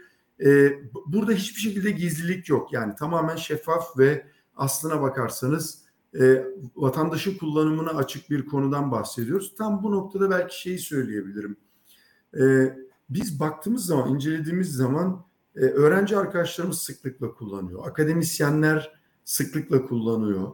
e, 0.45 0.73
burada 1.07 1.33
hiçbir 1.33 1.61
şekilde 1.61 1.90
gizlilik 1.90 2.49
yok. 2.49 2.73
Yani 2.73 2.95
tamamen 2.95 3.37
şeffaf 3.37 3.99
ve 3.99 4.26
aslına 4.57 5.02
bakarsanız 5.02 5.85
e, 6.21 6.45
vatandaşın 6.76 7.38
kullanımına 7.38 7.90
açık 7.90 8.31
bir 8.31 8.47
konudan 8.47 8.90
bahsediyoruz. 8.90 9.55
Tam 9.59 9.83
bu 9.83 9.93
noktada 9.93 10.31
belki 10.31 10.61
şeyi 10.61 10.79
söyleyebilirim. 10.79 11.57
E, 12.40 12.43
biz 13.11 13.40
baktığımız 13.40 13.87
zaman, 13.87 14.14
incelediğimiz 14.14 14.73
zaman 14.73 15.25
e, 15.57 15.61
öğrenci 15.61 16.17
arkadaşlarımız 16.17 16.81
sıklıkla 16.81 17.35
kullanıyor. 17.35 17.88
Akademisyenler 17.88 18.93
sıklıkla 19.25 19.87
kullanıyor. 19.87 20.52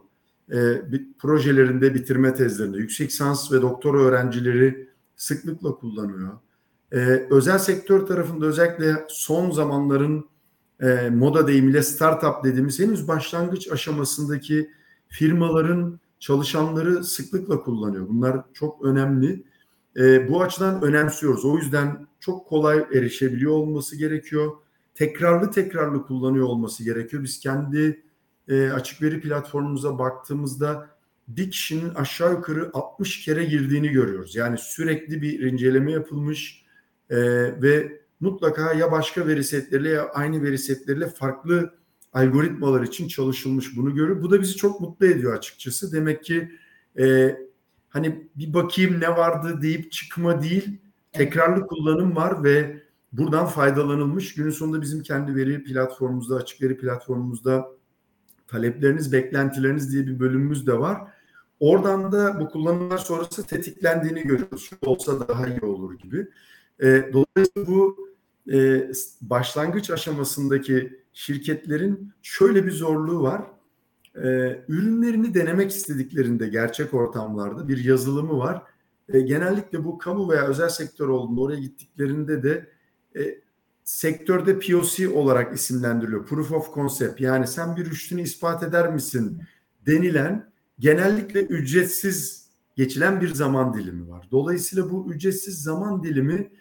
E, 0.51 0.91
bir, 0.91 1.13
projelerinde, 1.19 1.95
bitirme 1.95 2.33
tezlerinde, 2.33 2.77
yüksek 2.77 3.09
lisans 3.09 3.51
ve 3.51 3.61
doktora 3.61 3.97
öğrencileri 3.97 4.89
sıklıkla 5.15 5.75
kullanıyor. 5.75 6.29
E, 6.91 6.97
özel 7.29 7.59
sektör 7.59 8.05
tarafında 8.05 8.45
özellikle 8.45 9.05
son 9.09 9.51
zamanların 9.51 10.25
e, 10.79 11.09
moda 11.09 11.47
deyimiyle 11.47 11.83
startup 11.83 12.43
dediğimiz 12.43 12.79
henüz 12.79 13.07
başlangıç 13.07 13.71
aşamasındaki 13.71 14.71
firmaların 15.07 15.99
çalışanları 16.19 17.03
sıklıkla 17.03 17.61
kullanıyor. 17.61 18.07
Bunlar 18.09 18.45
çok 18.53 18.85
önemli. 18.85 19.43
E, 19.97 20.29
bu 20.29 20.41
açıdan 20.41 20.81
önemsiyoruz. 20.81 21.45
O 21.45 21.57
yüzden 21.57 22.07
çok 22.19 22.47
kolay 22.47 22.85
erişebiliyor 22.93 23.51
olması 23.51 23.95
gerekiyor. 23.97 24.51
Tekrarlı 24.95 25.51
tekrarlı 25.51 26.03
kullanıyor 26.03 26.45
olması 26.45 26.83
gerekiyor. 26.83 27.23
Biz 27.23 27.39
kendi 27.39 28.03
e, 28.47 28.69
açık 28.69 29.01
veri 29.01 29.21
platformumuza 29.21 29.99
baktığımızda 29.99 30.89
bir 31.27 31.51
kişinin 31.51 31.89
aşağı 31.89 32.31
yukarı 32.31 32.69
60 32.73 33.25
kere 33.25 33.45
girdiğini 33.45 33.89
görüyoruz. 33.89 34.35
Yani 34.35 34.57
sürekli 34.57 35.21
bir 35.21 35.39
inceleme 35.39 35.91
yapılmış 35.91 36.65
e, 37.09 37.17
ve 37.61 38.01
mutlaka 38.19 38.73
ya 38.73 38.91
başka 38.91 39.27
veri 39.27 39.43
setleriyle 39.43 39.89
ya 39.89 40.09
aynı 40.09 40.43
veri 40.43 40.57
setleriyle 40.57 41.07
farklı 41.07 41.73
algoritmalar 42.13 42.83
için 42.83 43.07
çalışılmış 43.07 43.77
bunu 43.77 43.95
görüyor. 43.95 44.21
Bu 44.21 44.31
da 44.31 44.41
bizi 44.41 44.55
çok 44.55 44.81
mutlu 44.81 45.05
ediyor 45.05 45.37
açıkçası. 45.37 45.91
Demek 45.91 46.23
ki 46.23 46.51
e, 46.99 47.37
hani 47.97 48.29
bir 48.35 48.53
bakayım 48.53 49.01
ne 49.01 49.09
vardı 49.09 49.61
deyip 49.61 49.91
çıkma 49.91 50.41
değil, 50.43 50.79
tekrarlı 51.13 51.67
kullanım 51.67 52.15
var 52.15 52.43
ve 52.43 52.83
buradan 53.11 53.45
faydalanılmış. 53.45 54.35
Günün 54.35 54.49
sonunda 54.49 54.81
bizim 54.81 55.03
kendi 55.03 55.35
veri 55.35 55.63
platformumuzda, 55.63 56.35
açık 56.35 56.61
veri 56.61 56.77
platformumuzda 56.77 57.67
talepleriniz, 58.47 59.13
beklentileriniz 59.13 59.93
diye 59.93 60.07
bir 60.07 60.19
bölümümüz 60.19 60.67
de 60.67 60.79
var. 60.79 61.01
Oradan 61.59 62.11
da 62.11 62.39
bu 62.39 62.49
kullanımlar 62.49 62.97
sonrası 62.97 63.47
tetiklendiğini 63.47 64.23
görüyoruz. 64.23 64.69
Şu 64.69 64.75
olsa 64.89 65.27
daha 65.27 65.47
iyi 65.47 65.61
olur 65.61 65.99
gibi. 65.99 66.27
E, 66.79 67.09
dolayısıyla 67.13 67.67
bu 67.67 67.97
e, 68.51 68.89
başlangıç 69.21 69.89
aşamasındaki 69.89 70.99
şirketlerin 71.13 72.13
şöyle 72.21 72.65
bir 72.65 72.71
zorluğu 72.71 73.21
var. 73.23 73.41
E, 74.23 74.61
ürünlerini 74.67 75.33
denemek 75.33 75.71
istediklerinde 75.71 76.47
gerçek 76.47 76.93
ortamlarda 76.93 77.67
bir 77.67 77.83
yazılımı 77.83 78.37
var. 78.37 78.63
E, 79.09 79.19
genellikle 79.21 79.83
bu 79.83 79.97
kamu 79.97 80.29
veya 80.31 80.47
özel 80.47 80.69
sektör 80.69 81.07
olduğunda 81.07 81.41
oraya 81.41 81.59
gittiklerinde 81.59 82.43
de 82.43 82.69
e, 83.15 83.41
sektörde 83.83 84.59
POC 84.59 85.09
olarak 85.09 85.55
isimlendiriliyor. 85.55 86.25
Proof 86.25 86.51
of 86.51 86.73
Concept 86.73 87.21
yani 87.21 87.47
sen 87.47 87.75
bir 87.75 87.85
rüştünü 87.85 88.21
ispat 88.21 88.63
eder 88.63 88.93
misin 88.93 89.41
denilen 89.85 90.51
genellikle 90.79 91.41
ücretsiz 91.41 92.47
geçilen 92.75 93.21
bir 93.21 93.33
zaman 93.33 93.73
dilimi 93.73 94.09
var. 94.09 94.27
Dolayısıyla 94.31 94.91
bu 94.91 95.13
ücretsiz 95.13 95.63
zaman 95.63 96.03
dilimi 96.03 96.51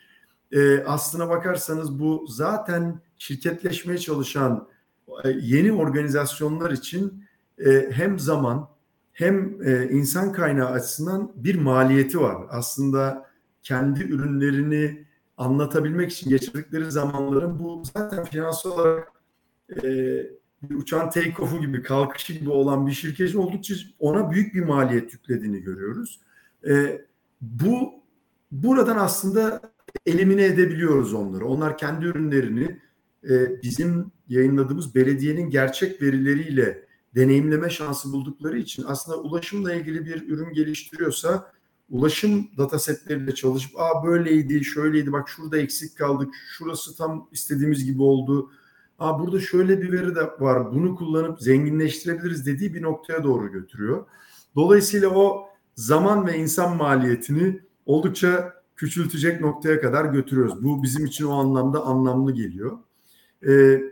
e, 0.53 0.85
aslına 0.85 1.29
bakarsanız 1.29 1.99
bu 1.99 2.27
zaten 2.29 3.01
şirketleşmeye 3.19 3.99
çalışan 3.99 4.69
e, 5.25 5.31
yeni 5.31 5.73
organizasyonlar 5.73 6.71
için 6.71 7.26
e, 7.59 7.91
hem 7.93 8.19
zaman 8.19 8.69
hem 9.13 9.63
e, 9.63 9.89
insan 9.91 10.33
kaynağı 10.33 10.71
açısından 10.71 11.33
bir 11.37 11.55
maliyeti 11.55 12.21
var. 12.21 12.37
Aslında 12.51 13.27
kendi 13.63 14.03
ürünlerini 14.03 15.07
anlatabilmek 15.37 16.13
için 16.13 16.31
geçirdikleri 16.31 16.91
zamanların 16.91 17.59
bu 17.59 17.83
zaten 17.95 18.25
finansal 18.25 18.71
olarak 18.71 19.13
e, 19.71 19.87
bir 20.63 20.75
uçağın 20.75 21.09
take-off'u 21.09 21.61
gibi, 21.61 21.83
kalkışı 21.83 22.33
gibi 22.33 22.51
olan 22.51 22.87
bir 22.87 22.93
şirketin 22.93 23.39
oldukça 23.39 23.75
ona 23.99 24.31
büyük 24.31 24.55
bir 24.55 24.65
maliyet 24.65 25.13
yüklediğini 25.13 25.63
görüyoruz. 25.63 26.21
E, 26.69 27.03
bu 27.41 27.93
buradan 28.51 28.97
aslında 28.97 29.61
elimine 30.07 30.45
edebiliyoruz 30.45 31.15
onları. 31.15 31.47
Onlar 31.47 31.79
kendi 31.79 32.07
ürünlerini 32.07 32.81
bizim 33.63 34.13
yayınladığımız 34.29 34.95
belediyenin 34.95 35.51
gerçek 35.51 36.03
verileriyle 36.03 36.86
deneyimleme 37.17 37.71
şansı 37.71 38.13
buldukları 38.13 38.59
için 38.59 38.85
aslında 38.87 39.19
ulaşımla 39.19 39.75
ilgili 39.75 40.07
bir 40.07 40.29
ürün 40.29 40.53
geliştiriyorsa 40.53 41.53
ulaşım 41.91 42.49
datasetleriyle 42.59 43.35
çalışıp 43.35 43.81
aa 43.81 44.05
böyleydi, 44.05 44.65
şöyleydi, 44.65 45.13
bak 45.13 45.29
şurada 45.29 45.59
eksik 45.59 45.97
kaldık, 45.97 46.35
şurası 46.59 46.97
tam 46.97 47.29
istediğimiz 47.33 47.85
gibi 47.85 48.03
oldu. 48.03 48.51
Aa 48.99 49.21
burada 49.21 49.41
şöyle 49.41 49.83
bir 49.83 49.93
veri 49.93 50.15
de 50.15 50.31
var, 50.39 50.73
bunu 50.75 50.97
kullanıp 50.97 51.41
zenginleştirebiliriz 51.41 52.47
dediği 52.47 52.75
bir 52.75 52.83
noktaya 52.83 53.25
doğru 53.25 53.53
götürüyor. 53.53 54.07
Dolayısıyla 54.55 55.09
o 55.09 55.49
zaman 55.75 56.27
ve 56.27 56.39
insan 56.39 56.77
maliyetini 56.77 57.61
oldukça 57.87 58.53
küçültecek 58.77 59.41
noktaya 59.41 59.81
kadar 59.81 60.05
götürüyoruz. 60.05 60.65
Bu 60.65 60.83
bizim 60.83 61.07
için 61.07 61.25
o 61.25 61.33
anlamda 61.33 61.85
anlamlı 61.85 62.33
geliyor. 62.33 62.79
Ee, 63.49 63.83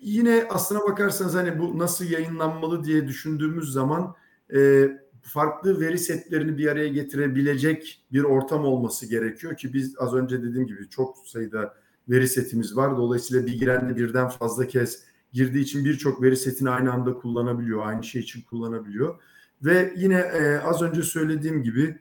yine 0.00 0.46
aslına 0.50 0.80
bakarsanız 0.80 1.34
hani 1.34 1.58
bu 1.58 1.78
nasıl 1.78 2.04
yayınlanmalı 2.04 2.84
diye 2.84 3.08
düşündüğümüz 3.08 3.72
zaman 3.72 4.14
e, 4.54 4.88
farklı 5.22 5.80
veri 5.80 5.98
setlerini 5.98 6.58
bir 6.58 6.66
araya 6.66 6.88
getirebilecek 6.88 8.04
bir 8.12 8.22
ortam 8.22 8.64
olması 8.64 9.06
gerekiyor 9.06 9.56
ki 9.56 9.74
biz 9.74 9.94
az 9.98 10.14
önce 10.14 10.42
dediğim 10.42 10.66
gibi 10.66 10.88
çok 10.88 11.16
sayıda 11.26 11.74
veri 12.08 12.28
setimiz 12.28 12.76
var. 12.76 12.96
Dolayısıyla 12.96 13.46
bir 13.46 13.60
de 13.60 13.96
birden 13.96 14.28
fazla 14.28 14.66
kez 14.66 15.02
girdiği 15.32 15.60
için 15.60 15.84
birçok 15.84 16.22
veri 16.22 16.36
setini 16.36 16.70
aynı 16.70 16.92
anda 16.92 17.14
kullanabiliyor, 17.14 17.86
aynı 17.86 18.04
şey 18.04 18.22
için 18.22 18.42
kullanabiliyor. 18.42 19.20
Ve 19.62 19.94
yine 19.96 20.18
e, 20.18 20.58
az 20.58 20.82
önce 20.82 21.02
söylediğim 21.02 21.62
gibi 21.62 21.98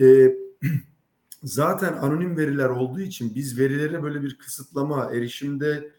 e, 0.00 0.36
zaten 1.42 1.92
anonim 1.92 2.36
veriler 2.36 2.68
olduğu 2.68 3.00
için 3.00 3.34
biz 3.34 3.58
verilere 3.58 4.02
böyle 4.02 4.22
bir 4.22 4.38
kısıtlama, 4.38 5.10
erişimde 5.14 5.90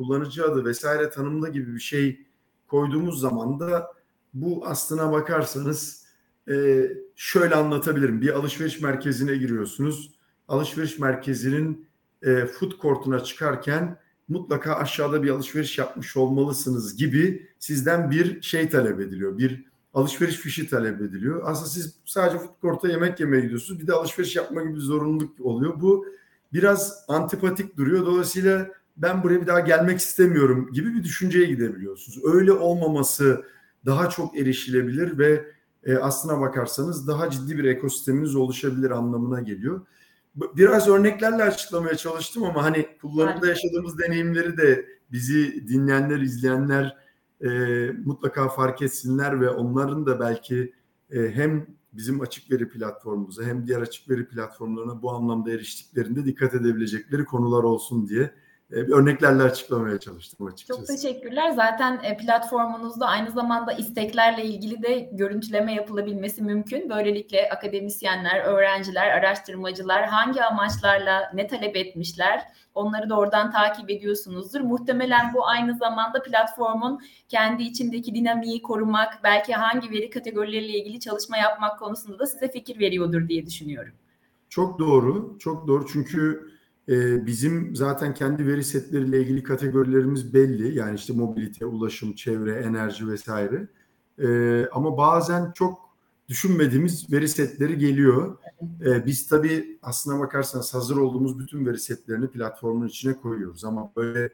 kullanıcı 0.00 0.44
adı 0.44 0.64
vesaire 0.64 1.10
tanımla 1.10 1.48
gibi 1.48 1.74
bir 1.74 1.80
şey 1.80 2.26
koyduğumuz 2.66 3.20
zaman 3.20 3.60
da 3.60 3.92
bu 4.34 4.66
aslına 4.66 5.12
bakarsanız 5.12 6.06
e, 6.50 6.86
şöyle 7.16 7.54
anlatabilirim. 7.54 8.20
Bir 8.20 8.28
alışveriş 8.28 8.80
merkezine 8.80 9.36
giriyorsunuz. 9.36 10.10
Alışveriş 10.48 10.98
merkezinin 10.98 11.86
e, 12.22 12.46
food 12.46 12.72
court'una 12.82 13.24
çıkarken 13.24 13.98
mutlaka 14.28 14.74
aşağıda 14.74 15.22
bir 15.22 15.30
alışveriş 15.30 15.78
yapmış 15.78 16.16
olmalısınız 16.16 16.96
gibi 16.96 17.48
sizden 17.58 18.10
bir 18.10 18.42
şey 18.42 18.68
talep 18.68 19.00
ediliyor. 19.00 19.38
Bir 19.38 19.64
alışveriş 19.94 20.36
fişi 20.36 20.68
talep 20.68 21.00
ediliyor. 21.00 21.42
Aslında 21.44 21.68
siz 21.68 21.94
sadece 22.04 22.38
food 22.38 22.60
court'a 22.62 22.88
yemek 22.88 23.20
yemeye 23.20 23.42
gidiyorsunuz. 23.42 23.80
Bir 23.80 23.86
de 23.86 23.92
alışveriş 23.92 24.36
yapma 24.36 24.62
gibi 24.62 24.74
bir 24.74 24.80
zorunluluk 24.80 25.40
oluyor. 25.40 25.80
Bu 25.80 26.06
biraz 26.52 27.04
antipatik 27.08 27.76
duruyor. 27.76 28.06
Dolayısıyla 28.06 28.79
ben 28.96 29.22
buraya 29.22 29.40
bir 29.40 29.46
daha 29.46 29.60
gelmek 29.60 29.98
istemiyorum 29.98 30.70
gibi 30.72 30.94
bir 30.94 31.04
düşünceye 31.04 31.46
gidebiliyorsunuz. 31.46 32.34
Öyle 32.34 32.52
olmaması 32.52 33.44
daha 33.86 34.10
çok 34.10 34.38
erişilebilir 34.38 35.18
ve 35.18 35.44
e, 35.84 35.96
aslına 35.96 36.40
bakarsanız 36.40 37.08
daha 37.08 37.30
ciddi 37.30 37.58
bir 37.58 37.64
ekosisteminiz 37.64 38.36
oluşabilir 38.36 38.90
anlamına 38.90 39.40
geliyor. 39.40 39.80
Biraz 40.34 40.88
örneklerle 40.88 41.42
açıklamaya 41.42 41.96
çalıştım 41.96 42.44
ama 42.44 42.64
hani 42.64 42.86
kullanımda 43.02 43.46
yaşadığımız 43.46 43.98
deneyimleri 43.98 44.56
de 44.56 44.86
bizi 45.12 45.68
dinleyenler, 45.68 46.20
izleyenler 46.20 46.96
e, 47.40 47.48
mutlaka 48.04 48.48
fark 48.48 48.82
etsinler 48.82 49.40
ve 49.40 49.50
onların 49.50 50.06
da 50.06 50.20
belki 50.20 50.74
e, 51.10 51.30
hem 51.30 51.66
bizim 51.92 52.20
açık 52.20 52.50
veri 52.50 52.68
platformumuza 52.68 53.44
hem 53.44 53.66
diğer 53.66 53.80
açık 53.80 54.10
veri 54.10 54.28
platformlarına 54.28 55.02
bu 55.02 55.12
anlamda 55.12 55.50
eriştiklerinde 55.50 56.24
dikkat 56.24 56.54
edebilecekleri 56.54 57.24
konular 57.24 57.62
olsun 57.62 58.08
diye 58.08 58.30
örneklerle 58.70 59.42
açıklamaya 59.42 60.00
çalıştım 60.00 60.46
açıkçası. 60.46 60.80
Çok 60.80 60.86
teşekkürler. 60.86 61.50
Zaten 61.50 62.00
e, 62.02 62.16
platformunuzda 62.16 63.06
aynı 63.06 63.30
zamanda 63.30 63.72
isteklerle 63.72 64.44
ilgili 64.44 64.82
de 64.82 65.10
görüntüleme 65.12 65.74
yapılabilmesi 65.74 66.42
mümkün. 66.42 66.90
Böylelikle 66.90 67.50
akademisyenler, 67.50 68.40
öğrenciler, 68.44 69.08
araştırmacılar 69.08 70.06
hangi 70.06 70.44
amaçlarla 70.44 71.30
ne 71.34 71.46
talep 71.46 71.76
etmişler 71.76 72.42
onları 72.74 73.10
da 73.10 73.18
oradan 73.18 73.50
takip 73.50 73.90
ediyorsunuzdur. 73.90 74.60
Muhtemelen 74.60 75.34
bu 75.34 75.46
aynı 75.46 75.76
zamanda 75.76 76.22
platformun 76.22 77.00
kendi 77.28 77.62
içindeki 77.62 78.14
dinamiği 78.14 78.62
korumak, 78.62 79.20
belki 79.24 79.54
hangi 79.54 79.90
veri 79.90 80.10
kategorileriyle 80.10 80.78
ilgili 80.78 81.00
çalışma 81.00 81.36
yapmak 81.36 81.78
konusunda 81.78 82.18
da 82.18 82.26
size 82.26 82.50
fikir 82.50 82.78
veriyordur 82.78 83.28
diye 83.28 83.46
düşünüyorum. 83.46 83.92
Çok 84.48 84.78
doğru, 84.78 85.36
çok 85.38 85.66
doğru. 85.66 85.86
Çünkü 85.92 86.49
bizim 87.26 87.76
zaten 87.76 88.14
kendi 88.14 88.46
veri 88.46 88.64
setleriyle 88.64 89.20
ilgili 89.20 89.42
kategorilerimiz 89.42 90.34
belli. 90.34 90.78
Yani 90.78 90.94
işte 90.94 91.12
mobilite, 91.12 91.66
ulaşım, 91.66 92.14
çevre, 92.14 92.52
enerji 92.52 93.08
vesaire. 93.08 93.68
Ee, 94.18 94.66
ama 94.72 94.96
bazen 94.96 95.52
çok 95.52 95.78
düşünmediğimiz 96.28 97.12
veri 97.12 97.28
setleri 97.28 97.78
geliyor. 97.78 98.38
Ee, 98.86 99.06
biz 99.06 99.28
tabii 99.28 99.78
aslına 99.82 100.20
bakarsanız 100.20 100.74
hazır 100.74 100.96
olduğumuz 100.96 101.38
bütün 101.38 101.66
veri 101.66 101.78
setlerini 101.78 102.28
platformun 102.28 102.86
içine 102.86 103.14
koyuyoruz. 103.14 103.64
Ama 103.64 103.92
böyle 103.96 104.30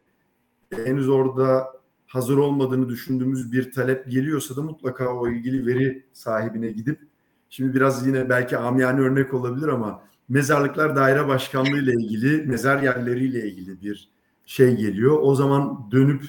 henüz 0.75 1.09
orada 1.09 1.73
hazır 2.07 2.37
olmadığını 2.37 2.89
düşündüğümüz 2.89 3.53
bir 3.53 3.73
talep 3.73 4.11
geliyorsa 4.11 4.57
da 4.57 4.63
mutlaka 4.63 5.15
o 5.15 5.29
ilgili 5.29 5.67
veri 5.67 6.05
sahibine 6.13 6.71
gidip 6.71 7.01
şimdi 7.49 7.75
biraz 7.75 8.07
yine 8.07 8.29
belki 8.29 8.57
amiyane 8.59 9.01
örnek 9.01 9.35
olabilir 9.35 9.69
ama 9.69 10.03
mezarlıklar 10.29 10.97
daire 10.97 11.29
başkanlığı 11.29 11.79
ile 11.79 11.93
ilgili, 11.93 12.43
mezar 12.47 12.83
yerleriyle 12.83 13.49
ilgili 13.49 13.83
bir 13.83 14.11
şey 14.47 14.77
geliyor. 14.77 15.19
O 15.23 15.35
zaman 15.35 15.91
dönüp 15.91 16.23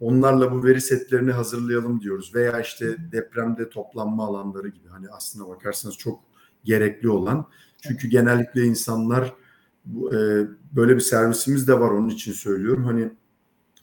onlarla 0.00 0.52
bu 0.52 0.64
veri 0.64 0.80
setlerini 0.80 1.32
hazırlayalım 1.32 2.00
diyoruz. 2.00 2.34
Veya 2.34 2.60
işte 2.60 2.96
depremde 3.12 3.70
toplanma 3.70 4.26
alanları 4.26 4.68
gibi 4.68 4.88
hani 4.88 5.08
aslına 5.08 5.48
bakarsanız 5.48 5.96
çok 5.96 6.20
gerekli 6.64 7.08
olan. 7.08 7.46
Çünkü 7.82 8.08
genellikle 8.08 8.64
insanlar 8.64 9.34
e, 9.86 10.18
böyle 10.72 10.96
bir 10.96 11.00
servisimiz 11.00 11.68
de 11.68 11.80
var 11.80 11.90
onun 11.90 12.08
için 12.08 12.32
söylüyorum. 12.32 12.84
Hani 12.84 13.10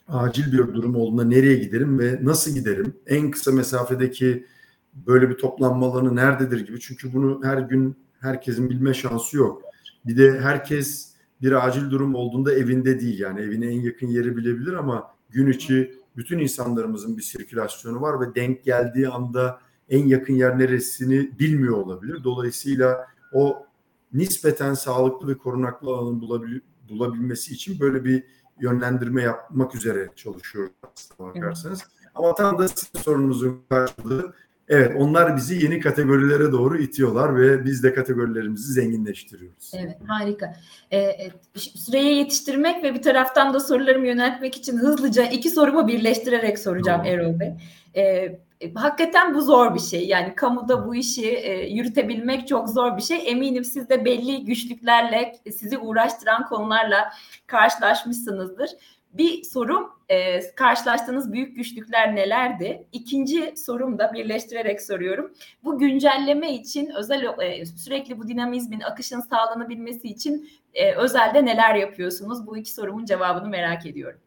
acil 0.08 0.52
bir 0.52 0.58
durum 0.58 0.96
olduğunda 0.96 1.24
nereye 1.24 1.56
giderim 1.56 1.98
ve 1.98 2.18
nasıl 2.22 2.50
giderim? 2.50 2.94
En 3.06 3.30
kısa 3.30 3.52
mesafedeki 3.52 4.46
böyle 4.94 5.30
bir 5.30 5.34
toplanma 5.34 5.86
alanı 5.86 6.16
nerededir 6.16 6.66
gibi. 6.66 6.80
Çünkü 6.80 7.12
bunu 7.12 7.40
her 7.44 7.58
gün 7.58 7.96
herkesin 8.26 8.70
bilme 8.70 8.94
şansı 8.94 9.36
yok. 9.36 9.62
Bir 10.06 10.16
de 10.16 10.40
herkes 10.40 11.12
bir 11.42 11.66
acil 11.66 11.90
durum 11.90 12.14
olduğunda 12.14 12.54
evinde 12.54 13.00
değil 13.00 13.18
yani 13.18 13.40
evine 13.40 13.66
en 13.66 13.80
yakın 13.80 14.06
yeri 14.06 14.36
bilebilir 14.36 14.72
ama 14.72 15.14
gün 15.30 15.50
içi 15.50 15.94
bütün 16.16 16.38
insanlarımızın 16.38 17.16
bir 17.16 17.22
sirkülasyonu 17.22 18.00
var 18.00 18.20
ve 18.20 18.34
denk 18.34 18.64
geldiği 18.64 19.08
anda 19.08 19.60
en 19.88 20.06
yakın 20.06 20.34
yer 20.34 20.58
neresini 20.58 21.38
bilmiyor 21.38 21.76
olabilir. 21.76 22.24
Dolayısıyla 22.24 23.06
o 23.32 23.66
nispeten 24.12 24.74
sağlıklı 24.74 25.28
ve 25.28 25.38
korunaklı 25.38 25.90
alanın 25.90 26.20
bulabil 26.20 26.60
bulabilmesi 26.88 27.54
için 27.54 27.80
böyle 27.80 28.04
bir 28.04 28.24
yönlendirme 28.60 29.22
yapmak 29.22 29.74
üzere 29.74 30.10
çalışıyoruz 30.16 30.72
aslında 30.82 31.34
bakarsanız. 31.34 31.80
Evet. 31.80 32.10
Ama 32.14 32.34
tam 32.34 32.58
da 32.58 32.68
sizin 32.68 32.98
sorunuzun 32.98 33.60
karşılığı 33.68 34.34
Evet 34.68 34.92
onlar 34.98 35.36
bizi 35.36 35.64
yeni 35.64 35.80
kategorilere 35.80 36.52
doğru 36.52 36.78
itiyorlar 36.78 37.36
ve 37.36 37.64
biz 37.64 37.82
de 37.82 37.94
kategorilerimizi 37.94 38.72
zenginleştiriyoruz. 38.72 39.72
Evet 39.74 39.96
harika. 40.06 40.56
Ee, 40.92 41.30
süreye 41.54 42.14
yetiştirmek 42.14 42.82
ve 42.82 42.94
bir 42.94 43.02
taraftan 43.02 43.54
da 43.54 43.60
sorularımı 43.60 44.06
yöneltmek 44.06 44.56
için 44.56 44.76
hızlıca 44.76 45.22
iki 45.24 45.50
sorumu 45.50 45.88
birleştirerek 45.88 46.58
soracağım 46.58 47.02
tamam. 47.04 47.18
Erol 47.18 47.40
Bey. 47.40 47.52
Ee, 47.96 48.38
hakikaten 48.74 49.34
bu 49.34 49.42
zor 49.42 49.74
bir 49.74 49.80
şey. 49.80 50.06
Yani 50.06 50.34
kamuda 50.34 50.86
bu 50.86 50.94
işi 50.94 51.26
e, 51.26 51.68
yürütebilmek 51.68 52.48
çok 52.48 52.68
zor 52.68 52.96
bir 52.96 53.02
şey. 53.02 53.30
Eminim 53.30 53.64
siz 53.64 53.88
de 53.88 54.04
belli 54.04 54.44
güçlüklerle 54.44 55.32
sizi 55.52 55.78
uğraştıran 55.78 56.46
konularla 56.48 57.12
karşılaşmışsınızdır. 57.46 58.70
Bir 59.18 59.42
sorum 59.42 59.86
e, 60.08 60.40
karşılaştığınız 60.54 61.32
büyük 61.32 61.56
güçlükler 61.56 62.16
nelerdi? 62.16 62.86
İkinci 62.92 63.54
sorum 63.56 63.98
da 63.98 64.12
birleştirerek 64.14 64.82
soruyorum. 64.82 65.32
Bu 65.64 65.78
güncelleme 65.78 66.54
için 66.54 66.90
özel 66.98 67.24
e, 67.42 67.66
sürekli 67.66 68.18
bu 68.18 68.28
dinamizmin 68.28 68.80
akışın 68.80 69.20
sağlanabilmesi 69.20 70.08
için 70.08 70.48
e, 70.74 70.94
özelde 70.94 71.44
neler 71.44 71.74
yapıyorsunuz? 71.74 72.46
Bu 72.46 72.56
iki 72.56 72.72
sorumun 72.72 73.04
cevabını 73.04 73.48
merak 73.48 73.86
ediyorum. 73.86 74.20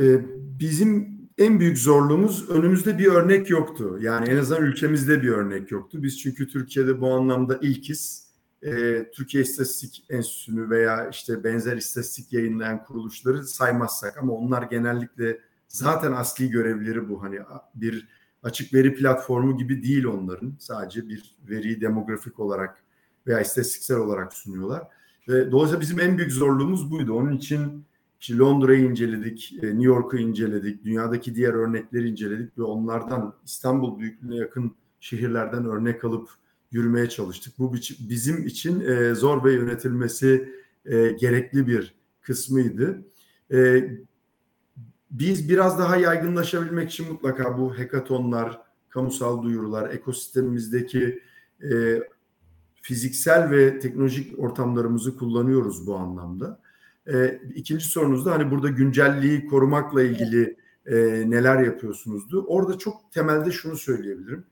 Ee, 0.00 0.20
bizim 0.60 1.20
en 1.38 1.60
büyük 1.60 1.78
zorluğumuz 1.78 2.50
önümüzde 2.50 2.98
bir 2.98 3.06
örnek 3.06 3.50
yoktu. 3.50 3.98
Yani 4.00 4.28
en 4.28 4.36
azından 4.36 4.62
ülkemizde 4.62 5.22
bir 5.22 5.28
örnek 5.28 5.70
yoktu. 5.70 6.02
Biz 6.02 6.20
çünkü 6.20 6.48
Türkiye'de 6.48 7.00
bu 7.00 7.10
anlamda 7.10 7.58
ilkiz 7.62 8.23
e, 8.64 9.04
Türkiye 9.10 9.42
İstatistik 9.42 10.04
Enstitüsü'nü 10.10 10.70
veya 10.70 11.08
işte 11.08 11.44
benzer 11.44 11.76
istatistik 11.76 12.32
yayınlayan 12.32 12.84
kuruluşları 12.84 13.44
saymazsak 13.44 14.18
ama 14.18 14.32
onlar 14.32 14.62
genellikle 14.62 15.40
zaten 15.68 16.12
asli 16.12 16.50
görevleri 16.50 17.08
bu. 17.08 17.22
Hani 17.22 17.38
bir 17.74 18.08
açık 18.42 18.74
veri 18.74 18.94
platformu 18.94 19.58
gibi 19.58 19.82
değil 19.82 20.04
onların. 20.04 20.56
Sadece 20.58 21.08
bir 21.08 21.36
veriyi 21.48 21.80
demografik 21.80 22.40
olarak 22.40 22.84
veya 23.26 23.40
istatistiksel 23.40 23.96
olarak 23.96 24.32
sunuyorlar. 24.32 24.82
Ve 25.28 25.50
dolayısıyla 25.50 25.80
bizim 25.80 26.00
en 26.00 26.18
büyük 26.18 26.32
zorluğumuz 26.32 26.90
buydu. 26.90 27.12
Onun 27.12 27.32
için 27.32 27.84
işte 28.20 28.38
Londra'yı 28.38 28.90
inceledik, 28.90 29.52
e, 29.62 29.66
New 29.66 29.84
York'u 29.84 30.18
inceledik, 30.18 30.84
dünyadaki 30.84 31.34
diğer 31.34 31.54
örnekleri 31.54 32.08
inceledik 32.08 32.58
ve 32.58 32.62
onlardan 32.62 33.34
İstanbul 33.44 33.98
büyüklüğüne 33.98 34.36
yakın 34.36 34.74
şehirlerden 35.00 35.64
örnek 35.64 36.04
alıp 36.04 36.30
yürümeye 36.74 37.08
çalıştık. 37.08 37.58
Bu 37.58 37.74
bizim 38.00 38.46
için 38.46 38.80
e, 38.80 39.14
zor 39.14 39.44
ve 39.44 39.52
yönetilmesi 39.52 40.54
e, 40.84 41.08
gerekli 41.10 41.66
bir 41.66 41.94
kısmıydı. 42.20 43.04
E, 43.52 43.88
biz 45.10 45.48
biraz 45.48 45.78
daha 45.78 45.96
yaygınlaşabilmek 45.96 46.90
için 46.90 47.12
mutlaka 47.12 47.58
bu 47.58 47.78
hekatonlar, 47.78 48.60
kamusal 48.88 49.42
duyurular, 49.42 49.90
ekosistemimizdeki 49.90 51.22
e, 51.62 52.00
fiziksel 52.82 53.50
ve 53.50 53.78
teknolojik 53.78 54.38
ortamlarımızı 54.38 55.16
kullanıyoruz 55.16 55.86
bu 55.86 55.96
anlamda. 55.96 56.60
E, 57.12 57.40
ikinci 57.54 57.84
sorunuz 57.84 58.26
da 58.26 58.32
hani 58.32 58.50
burada 58.50 58.68
güncelliği 58.68 59.46
korumakla 59.46 60.02
ilgili 60.02 60.56
e, 60.86 60.96
neler 61.30 61.62
yapıyorsunuzdu. 61.62 62.44
Orada 62.48 62.78
çok 62.78 63.12
temelde 63.12 63.50
şunu 63.50 63.76
söyleyebilirim 63.76 64.44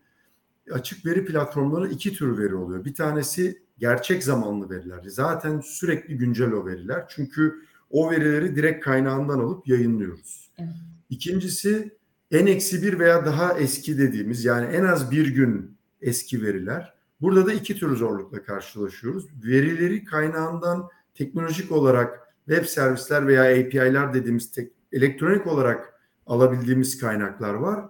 açık 0.71 1.07
veri 1.07 1.25
platformları 1.25 1.89
iki 1.89 2.13
tür 2.13 2.39
veri 2.39 2.55
oluyor. 2.55 2.85
Bir 2.85 2.95
tanesi 2.95 3.63
gerçek 3.79 4.25
zamanlı 4.25 4.71
veriler. 4.71 5.03
Zaten 5.07 5.61
sürekli 5.61 6.17
güncel 6.17 6.53
o 6.53 6.67
veriler. 6.67 7.05
Çünkü 7.09 7.63
o 7.91 8.11
verileri 8.11 8.57
direkt 8.57 8.85
kaynağından 8.85 9.39
alıp 9.39 9.69
yayınlıyoruz. 9.69 10.51
Evet. 10.59 10.71
İkincisi 11.11 11.97
en 12.31 12.47
eksi 12.47 12.83
bir 12.83 12.99
veya 12.99 13.27
daha 13.27 13.59
eski 13.59 13.99
dediğimiz 13.99 14.45
yani 14.45 14.67
en 14.67 14.85
az 14.85 15.11
bir 15.11 15.35
gün 15.35 15.77
eski 16.01 16.43
veriler. 16.43 16.95
Burada 17.21 17.47
da 17.47 17.53
iki 17.53 17.79
tür 17.79 17.97
zorlukla 17.97 18.43
karşılaşıyoruz. 18.43 19.27
Verileri 19.45 20.05
kaynağından 20.05 20.89
teknolojik 21.15 21.73
olarak 21.73 22.35
web 22.49 22.65
servisler 22.65 23.27
veya 23.27 23.43
API'ler 23.43 24.15
dediğimiz 24.15 24.51
tek, 24.51 24.73
elektronik 24.93 25.47
olarak 25.47 25.93
alabildiğimiz 26.27 26.99
kaynaklar 26.99 27.55
var 27.55 27.85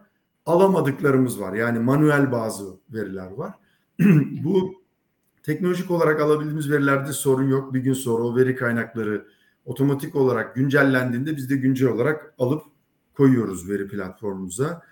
alamadıklarımız 0.47 1.41
var. 1.41 1.53
Yani 1.53 1.79
manuel 1.79 2.33
bazı 2.33 2.65
veriler 2.91 3.31
var. 3.31 3.55
Bu 4.45 4.75
teknolojik 5.43 5.91
olarak 5.91 6.21
alabildiğimiz 6.21 6.71
verilerde 6.71 7.13
sorun 7.13 7.49
yok. 7.49 7.75
Bir 7.75 7.81
gün 7.81 7.93
sonra 7.93 8.25
o 8.25 8.37
veri 8.37 8.57
kaynakları 8.57 9.27
otomatik 9.65 10.17
olarak 10.17 10.55
güncellendiğinde 10.55 11.37
biz 11.37 11.51
de 11.51 11.57
güncel 11.57 11.89
olarak 11.89 12.35
alıp 12.39 12.63
koyuyoruz 13.15 13.71
veri 13.71 13.89
platformumuza. 13.89 14.83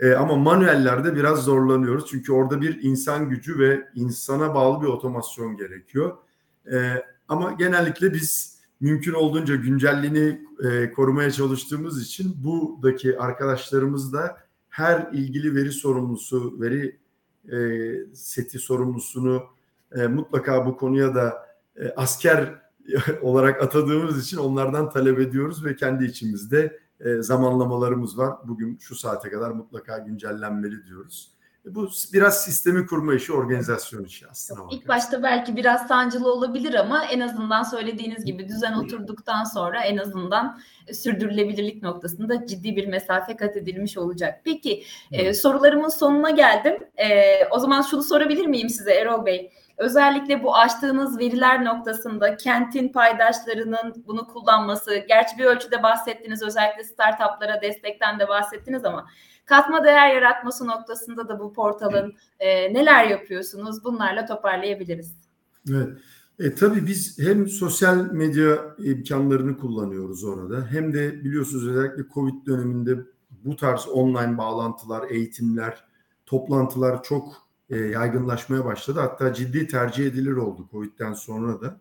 E, 0.00 0.12
ama 0.12 0.36
manuellerde 0.36 1.16
biraz 1.16 1.44
zorlanıyoruz. 1.44 2.06
Çünkü 2.10 2.32
orada 2.32 2.60
bir 2.60 2.82
insan 2.82 3.28
gücü 3.28 3.58
ve 3.58 3.88
insana 3.94 4.54
bağlı 4.54 4.82
bir 4.82 4.86
otomasyon 4.86 5.56
gerekiyor. 5.56 6.16
E, 6.72 7.04
ama 7.28 7.52
genellikle 7.52 8.12
biz 8.12 8.60
mümkün 8.80 9.12
olduğunca 9.12 9.56
güncelliğini 9.56 10.40
e, 10.64 10.92
korumaya 10.92 11.30
çalıştığımız 11.30 12.02
için 12.02 12.36
buradaki 12.44 13.18
arkadaşlarımız 13.18 14.12
da 14.12 14.36
her 14.70 15.12
ilgili 15.12 15.54
veri 15.54 15.72
sorumlusu, 15.72 16.60
veri 16.60 16.98
e, 17.52 17.58
seti 18.14 18.58
sorumlusunu 18.58 19.42
e, 19.96 20.06
mutlaka 20.06 20.66
bu 20.66 20.76
konuya 20.76 21.14
da 21.14 21.46
e, 21.76 21.88
asker 21.96 22.54
olarak 23.22 23.62
atadığımız 23.62 24.26
için 24.26 24.36
onlardan 24.36 24.90
talep 24.90 25.18
ediyoruz 25.18 25.64
ve 25.64 25.76
kendi 25.76 26.04
içimizde 26.04 26.80
e, 27.00 27.22
zamanlamalarımız 27.22 28.18
var. 28.18 28.34
Bugün 28.44 28.78
şu 28.78 28.94
saate 28.94 29.30
kadar 29.30 29.50
mutlaka 29.50 29.98
güncellenmeli 29.98 30.86
diyoruz. 30.86 31.30
Bu 31.64 31.88
biraz 32.12 32.44
sistemi 32.44 32.86
kurma 32.86 33.14
işi, 33.14 33.32
organizasyon 33.32 34.04
işi 34.04 34.28
aslında. 34.28 34.60
İlk 34.70 34.88
başta 34.88 35.22
belki 35.22 35.56
biraz 35.56 35.86
sancılı 35.86 36.32
olabilir 36.32 36.74
ama 36.74 37.04
en 37.04 37.20
azından 37.20 37.62
söylediğiniz 37.62 38.24
gibi 38.24 38.48
düzen 38.48 38.72
oturduktan 38.72 39.44
sonra 39.44 39.84
en 39.84 39.96
azından 39.96 40.60
sürdürülebilirlik 40.92 41.82
noktasında 41.82 42.46
ciddi 42.46 42.76
bir 42.76 42.86
mesafe 42.86 43.36
kat 43.36 43.56
edilmiş 43.56 43.98
olacak. 43.98 44.40
Peki 44.44 44.84
e, 45.12 45.34
sorularımın 45.34 45.88
sonuna 45.88 46.30
geldim. 46.30 46.78
E, 46.96 47.08
o 47.50 47.58
zaman 47.58 47.82
şunu 47.82 48.02
sorabilir 48.02 48.46
miyim 48.46 48.68
size 48.68 48.92
Erol 48.92 49.26
Bey? 49.26 49.52
Özellikle 49.76 50.42
bu 50.42 50.56
açtığınız 50.56 51.18
veriler 51.18 51.64
noktasında 51.64 52.36
kentin 52.36 52.88
paydaşlarının 52.88 54.04
bunu 54.06 54.26
kullanması, 54.26 54.96
gerçi 55.08 55.38
bir 55.38 55.44
ölçüde 55.44 55.82
bahsettiniz 55.82 56.42
özellikle 56.42 56.84
startuplara 56.84 57.62
destekten 57.62 58.18
de 58.18 58.28
bahsettiniz 58.28 58.84
ama 58.84 59.06
katma 59.50 59.84
değer 59.84 60.14
yaratması 60.14 60.66
noktasında 60.66 61.28
da 61.28 61.40
bu 61.40 61.52
portalın 61.52 62.14
e, 62.38 62.74
neler 62.74 63.04
yapıyorsunuz? 63.04 63.84
Bunlarla 63.84 64.26
toparlayabiliriz. 64.26 65.16
Evet. 65.70 65.88
E, 66.38 66.54
tabii 66.54 66.86
biz 66.86 67.18
hem 67.18 67.48
sosyal 67.48 67.96
medya 68.12 68.76
imkanlarını 68.78 69.58
kullanıyoruz 69.58 70.24
orada 70.24 70.66
hem 70.70 70.92
de 70.92 71.24
biliyorsunuz 71.24 71.68
özellikle 71.68 72.02
Covid 72.14 72.46
döneminde 72.46 72.98
bu 73.44 73.56
tarz 73.56 73.88
online 73.88 74.38
bağlantılar, 74.38 75.10
eğitimler, 75.10 75.84
toplantılar 76.26 77.02
çok 77.02 77.36
e, 77.70 77.78
yaygınlaşmaya 77.78 78.64
başladı. 78.64 79.00
Hatta 79.00 79.34
ciddi 79.34 79.66
tercih 79.66 80.06
edilir 80.06 80.32
oldu 80.32 80.68
Covid'den 80.72 81.12
sonra 81.12 81.60
da. 81.60 81.80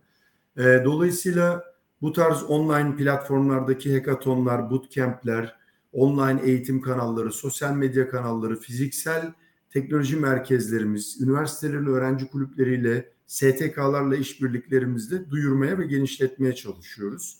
E, 0.57 0.85
dolayısıyla 0.85 1.63
bu 2.01 2.13
tarz 2.13 2.43
online 2.43 2.95
platformlardaki 2.95 3.93
hackathonlar, 3.93 4.71
bootcamp'ler, 4.71 5.58
online 5.93 6.41
eğitim 6.43 6.81
kanalları, 6.81 7.31
sosyal 7.31 7.75
medya 7.75 8.09
kanalları, 8.09 8.59
fiziksel 8.59 9.33
teknoloji 9.69 10.15
merkezlerimiz, 10.15 11.21
üniversitelerin 11.21 11.85
öğrenci 11.85 12.27
kulüpleriyle, 12.27 13.09
STK'larla 13.27 14.15
işbirliklerimizle 14.15 15.29
duyurmaya 15.29 15.79
ve 15.79 15.85
genişletmeye 15.85 16.55
çalışıyoruz. 16.55 17.37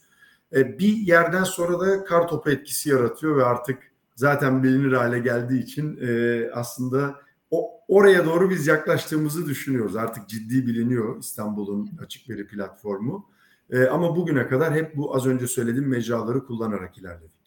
E, 0.56 0.80
bir 0.80 0.98
yerden 0.98 1.44
sonra 1.44 1.80
da 1.80 2.04
kar 2.04 2.28
topu 2.28 2.50
etkisi 2.50 2.90
yaratıyor 2.90 3.38
ve 3.38 3.44
artık 3.44 3.78
zaten 4.16 4.64
bilinir 4.64 4.94
hale 4.94 5.20
geldiği 5.20 5.64
için 5.64 6.00
e, 6.02 6.50
aslında 6.54 7.16
o, 7.52 7.72
oraya 7.88 8.26
doğru 8.26 8.50
biz 8.50 8.68
yaklaştığımızı 8.68 9.46
düşünüyoruz. 9.46 9.96
Artık 9.96 10.30
ciddi 10.30 10.68
biliniyor 10.68 11.20
İstanbul'un 11.20 11.90
açık 12.02 12.30
veri 12.30 12.48
platformu. 12.48 13.30
E, 13.70 13.86
ama 13.86 14.16
bugüne 14.16 14.48
kadar 14.48 14.74
hep 14.74 14.98
bu 14.98 15.16
az 15.16 15.28
önce 15.28 15.48
söylediğim 15.48 15.90
mecraları 15.90 16.46
kullanarak 16.46 16.98
ilerledik. 16.98 17.39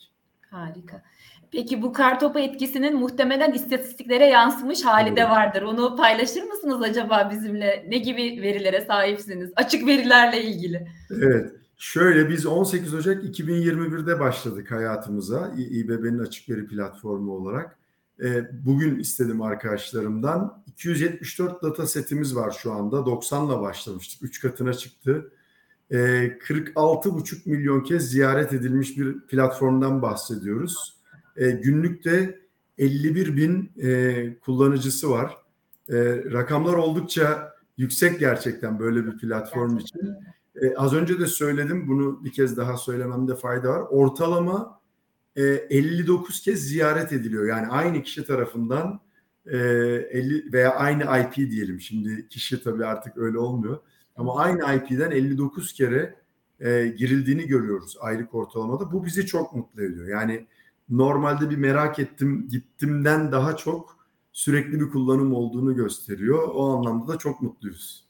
Harika. 0.52 1.02
Peki 1.50 1.82
bu 1.82 1.92
kartopu 1.92 2.38
etkisinin 2.38 2.96
muhtemelen 2.96 3.52
istatistiklere 3.52 4.26
yansımış 4.26 4.84
hali 4.84 5.08
evet. 5.08 5.18
de 5.18 5.24
vardır. 5.24 5.62
Onu 5.62 5.96
paylaşır 5.96 6.42
mısınız 6.42 6.82
acaba 6.82 7.30
bizimle? 7.32 7.86
Ne 7.88 7.98
gibi 7.98 8.22
verilere 8.42 8.80
sahipsiniz? 8.80 9.52
Açık 9.56 9.86
verilerle 9.86 10.44
ilgili. 10.44 10.88
Evet. 11.10 11.52
Şöyle 11.76 12.28
biz 12.28 12.46
18 12.46 12.94
Ocak 12.94 13.24
2021'de 13.24 14.20
başladık 14.20 14.70
hayatımıza 14.70 15.52
İBB'nin 15.56 16.18
açık 16.18 16.48
veri 16.48 16.66
platformu 16.66 17.32
olarak. 17.32 17.78
Ee, 18.22 18.66
bugün 18.66 18.98
istedim 18.98 19.42
arkadaşlarımdan. 19.42 20.62
274 20.66 21.62
data 21.62 21.86
setimiz 21.86 22.36
var 22.36 22.50
şu 22.62 22.72
anda. 22.72 22.96
90'la 22.96 23.60
başlamıştık. 23.60 24.22
3 24.22 24.40
katına 24.40 24.74
çıktı. 24.74 25.32
46,5 25.92 27.36
ee, 27.36 27.50
milyon 27.50 27.80
kez 27.80 28.10
ziyaret 28.10 28.52
edilmiş 28.52 28.98
bir 28.98 29.20
platformdan 29.20 30.02
bahsediyoruz. 30.02 30.96
Ee, 31.36 31.50
günlükte 31.50 32.38
51 32.78 33.36
bin 33.36 33.72
e, 33.82 34.34
kullanıcısı 34.38 35.10
var. 35.10 35.36
Rakamlar 36.32 36.74
oldukça 36.74 37.52
yüksek 37.76 38.20
gerçekten 38.20 38.78
böyle 38.78 39.06
bir 39.06 39.18
platform 39.18 39.78
için. 39.78 40.00
Az 40.76 40.94
önce 40.94 41.18
de 41.18 41.26
söyledim 41.26 41.88
bunu 41.88 42.24
bir 42.24 42.32
kez 42.32 42.56
daha 42.56 42.76
söylememde 42.76 43.34
fayda 43.34 43.68
var. 43.68 43.80
Ortalama 43.90 44.80
59 45.36 46.38
e, 46.38 46.42
kez 46.44 46.68
ziyaret 46.68 47.12
ediliyor. 47.12 47.46
Yani 47.46 47.66
aynı 47.66 48.02
kişi 48.02 48.24
tarafından 48.24 49.00
50 49.46 50.48
e, 50.48 50.52
veya 50.52 50.74
aynı 50.74 51.02
IP 51.02 51.36
diyelim. 51.50 51.80
Şimdi 51.80 52.28
kişi 52.28 52.62
tabii 52.62 52.86
artık 52.86 53.16
öyle 53.16 53.38
olmuyor. 53.38 53.78
Ama 54.16 54.36
aynı 54.36 54.74
IP'den 54.74 55.10
59 55.10 55.72
kere 55.72 56.14
e, 56.60 56.86
girildiğini 56.86 57.46
görüyoruz 57.46 57.96
aylık 58.00 58.34
ortalamada. 58.34 58.92
Bu 58.92 59.04
bizi 59.04 59.26
çok 59.26 59.54
mutlu 59.54 59.82
ediyor. 59.82 60.08
Yani 60.08 60.46
normalde 60.88 61.50
bir 61.50 61.56
merak 61.56 61.98
ettim 61.98 62.48
gittimden 62.50 63.32
daha 63.32 63.56
çok 63.56 63.98
sürekli 64.32 64.80
bir 64.80 64.90
kullanım 64.90 65.34
olduğunu 65.34 65.76
gösteriyor. 65.76 66.48
O 66.54 66.76
anlamda 66.76 67.12
da 67.12 67.18
çok 67.18 67.42
mutluyuz. 67.42 68.04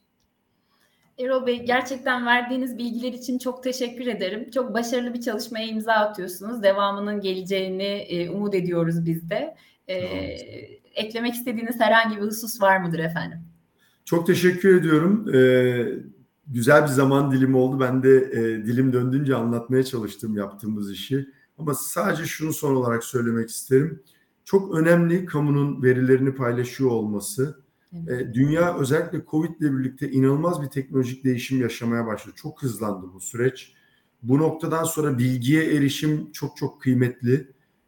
Erol 1.17 1.45
Bey 1.45 1.65
gerçekten 1.65 2.25
verdiğiniz 2.25 2.77
bilgiler 2.77 3.13
için 3.13 3.37
çok 3.37 3.63
teşekkür 3.63 4.07
ederim. 4.07 4.49
Çok 4.51 4.73
başarılı 4.73 5.13
bir 5.13 5.21
çalışmaya 5.21 5.67
imza 5.67 5.93
atıyorsunuz. 5.93 6.63
Devamının 6.63 7.21
geleceğini 7.21 7.83
e, 7.83 8.29
umut 8.29 8.55
ediyoruz 8.55 9.05
biz 9.05 9.29
de. 9.29 9.55
E, 9.87 9.95
eklemek 10.95 11.33
istediğiniz 11.33 11.79
herhangi 11.79 12.17
bir 12.17 12.21
husus 12.21 12.61
var 12.61 12.77
mıdır 12.77 12.99
efendim? 12.99 13.39
Çok 14.05 14.27
teşekkür 14.27 14.75
ediyorum. 14.75 15.35
Ee, 15.35 15.87
güzel 16.47 16.83
bir 16.83 16.87
zaman 16.87 17.31
dilimi 17.31 17.57
oldu. 17.57 17.79
Ben 17.79 18.03
de 18.03 18.17
e, 18.17 18.65
dilim 18.65 18.93
döndüğünce 18.93 19.35
anlatmaya 19.35 19.83
çalıştım 19.83 20.37
yaptığımız 20.37 20.91
işi. 20.91 21.29
Ama 21.57 21.73
sadece 21.73 22.25
şunu 22.25 22.53
son 22.53 22.75
olarak 22.75 23.03
söylemek 23.03 23.49
isterim. 23.49 24.03
Çok 24.45 24.75
önemli 24.75 25.25
kamunun 25.25 25.83
verilerini 25.83 26.35
paylaşıyor 26.35 26.89
olması 26.89 27.63
e, 27.93 28.33
dünya 28.33 28.77
özellikle 28.77 29.21
Covid 29.31 29.61
ile 29.61 29.77
birlikte 29.77 30.11
inanılmaz 30.11 30.61
bir 30.61 30.67
teknolojik 30.67 31.23
değişim 31.23 31.61
yaşamaya 31.61 32.07
başladı. 32.07 32.35
Çok 32.37 32.63
hızlandı 32.63 33.07
bu 33.13 33.19
süreç. 33.19 33.73
Bu 34.23 34.37
noktadan 34.37 34.83
sonra 34.83 35.17
bilgiye 35.17 35.75
erişim 35.75 36.31
çok 36.31 36.57
çok 36.57 36.81
kıymetli 36.81 37.33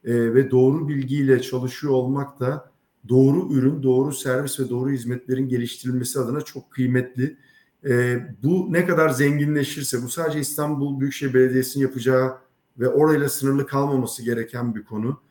e, 0.04 0.34
ve 0.34 0.52
doğru 0.52 0.88
bilgiyle 0.88 1.42
çalışıyor 1.42 1.94
olmak 1.94 2.40
da 2.40 2.72
doğru 3.10 3.54
ürün, 3.54 3.84
doğru 3.84 4.14
servis 4.14 4.60
ve 4.60 4.70
doğru 4.70 4.90
hizmetlerin 4.90 5.48
geliştirilmesi 5.48 6.20
adına 6.20 6.42
çok 6.42 6.72
kıymetli. 6.72 7.38
E, 7.86 8.20
bu 8.44 8.68
ne 8.74 8.86
kadar 8.86 9.10
zenginleşirse, 9.10 10.04
bu 10.04 10.10
sadece 10.10 10.40
İstanbul 10.40 11.00
Büyükşehir 11.00 11.34
Belediyesi'nin 11.34 11.84
yapacağı 11.84 12.38
ve 12.80 12.90
orayla 12.90 13.30
sınırlı 13.30 13.68
kalmaması 13.68 14.24
gereken 14.24 14.76
bir 14.76 14.84
konu. 14.84 15.22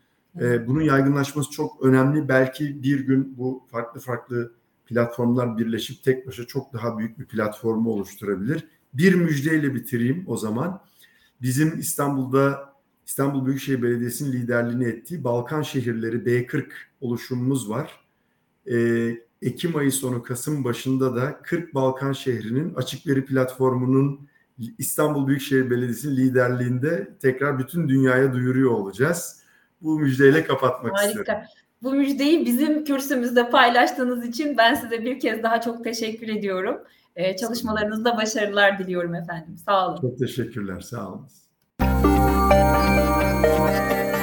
E, 0.40 0.66
bunun 0.66 0.80
yaygınlaşması 0.80 1.50
çok 1.50 1.82
önemli. 1.82 2.28
Belki 2.28 2.82
bir 2.82 3.00
gün 3.00 3.38
bu 3.38 3.62
farklı 3.70 4.00
farklı 4.00 4.52
platformlar 4.86 5.58
birleşip 5.58 6.02
tek 6.02 6.26
başa 6.26 6.46
çok 6.46 6.72
daha 6.72 6.98
büyük 6.98 7.18
bir 7.18 7.24
platformu 7.24 7.90
oluşturabilir. 7.90 8.68
Bir 8.94 9.14
müjdeyle 9.14 9.74
bitireyim 9.74 10.24
o 10.26 10.36
zaman. 10.36 10.80
Bizim 11.42 11.78
İstanbul'da 11.78 12.73
İstanbul 13.06 13.46
Büyükşehir 13.46 13.82
Belediyesi'nin 13.82 14.32
liderliğini 14.32 14.84
ettiği 14.84 15.24
Balkan 15.24 15.62
Şehirleri 15.62 16.16
B40 16.16 16.64
oluşumumuz 17.00 17.70
var. 17.70 18.00
Ee, 18.70 19.16
Ekim 19.42 19.76
ayı 19.76 19.92
sonu 19.92 20.22
Kasım 20.22 20.64
başında 20.64 21.16
da 21.16 21.40
40 21.42 21.74
Balkan 21.74 22.12
şehrinin 22.12 22.74
açık 22.74 23.06
veri 23.06 23.24
platformunun 23.24 24.28
İstanbul 24.78 25.26
Büyükşehir 25.26 25.70
Belediyesi'nin 25.70 26.16
liderliğinde 26.16 27.08
tekrar 27.22 27.58
bütün 27.58 27.88
dünyaya 27.88 28.32
duyuruyor 28.32 28.70
olacağız. 28.70 29.40
Bu 29.82 29.98
müjdeyle 29.98 30.44
kapatmak 30.44 30.92
Harika. 30.92 31.08
istiyorum. 31.20 31.42
Bu 31.82 31.92
müjdeyi 31.92 32.46
bizim 32.46 32.84
kürsümüzde 32.84 33.50
paylaştığınız 33.50 34.24
için 34.26 34.56
ben 34.58 34.74
size 34.74 35.04
bir 35.04 35.20
kez 35.20 35.42
daha 35.42 35.60
çok 35.60 35.84
teşekkür 35.84 36.28
ediyorum. 36.28 36.76
Ee, 37.16 37.36
çalışmalarınızda 37.36 38.16
başarılar 38.16 38.78
diliyorum 38.78 39.14
efendim. 39.14 39.56
Sağ 39.64 39.88
olun. 39.88 40.00
Çok 40.00 40.18
teşekkürler. 40.18 40.80
Sağ 40.80 41.08
olun. 41.08 41.28
Thank 42.72 44.08
you. 44.08 44.13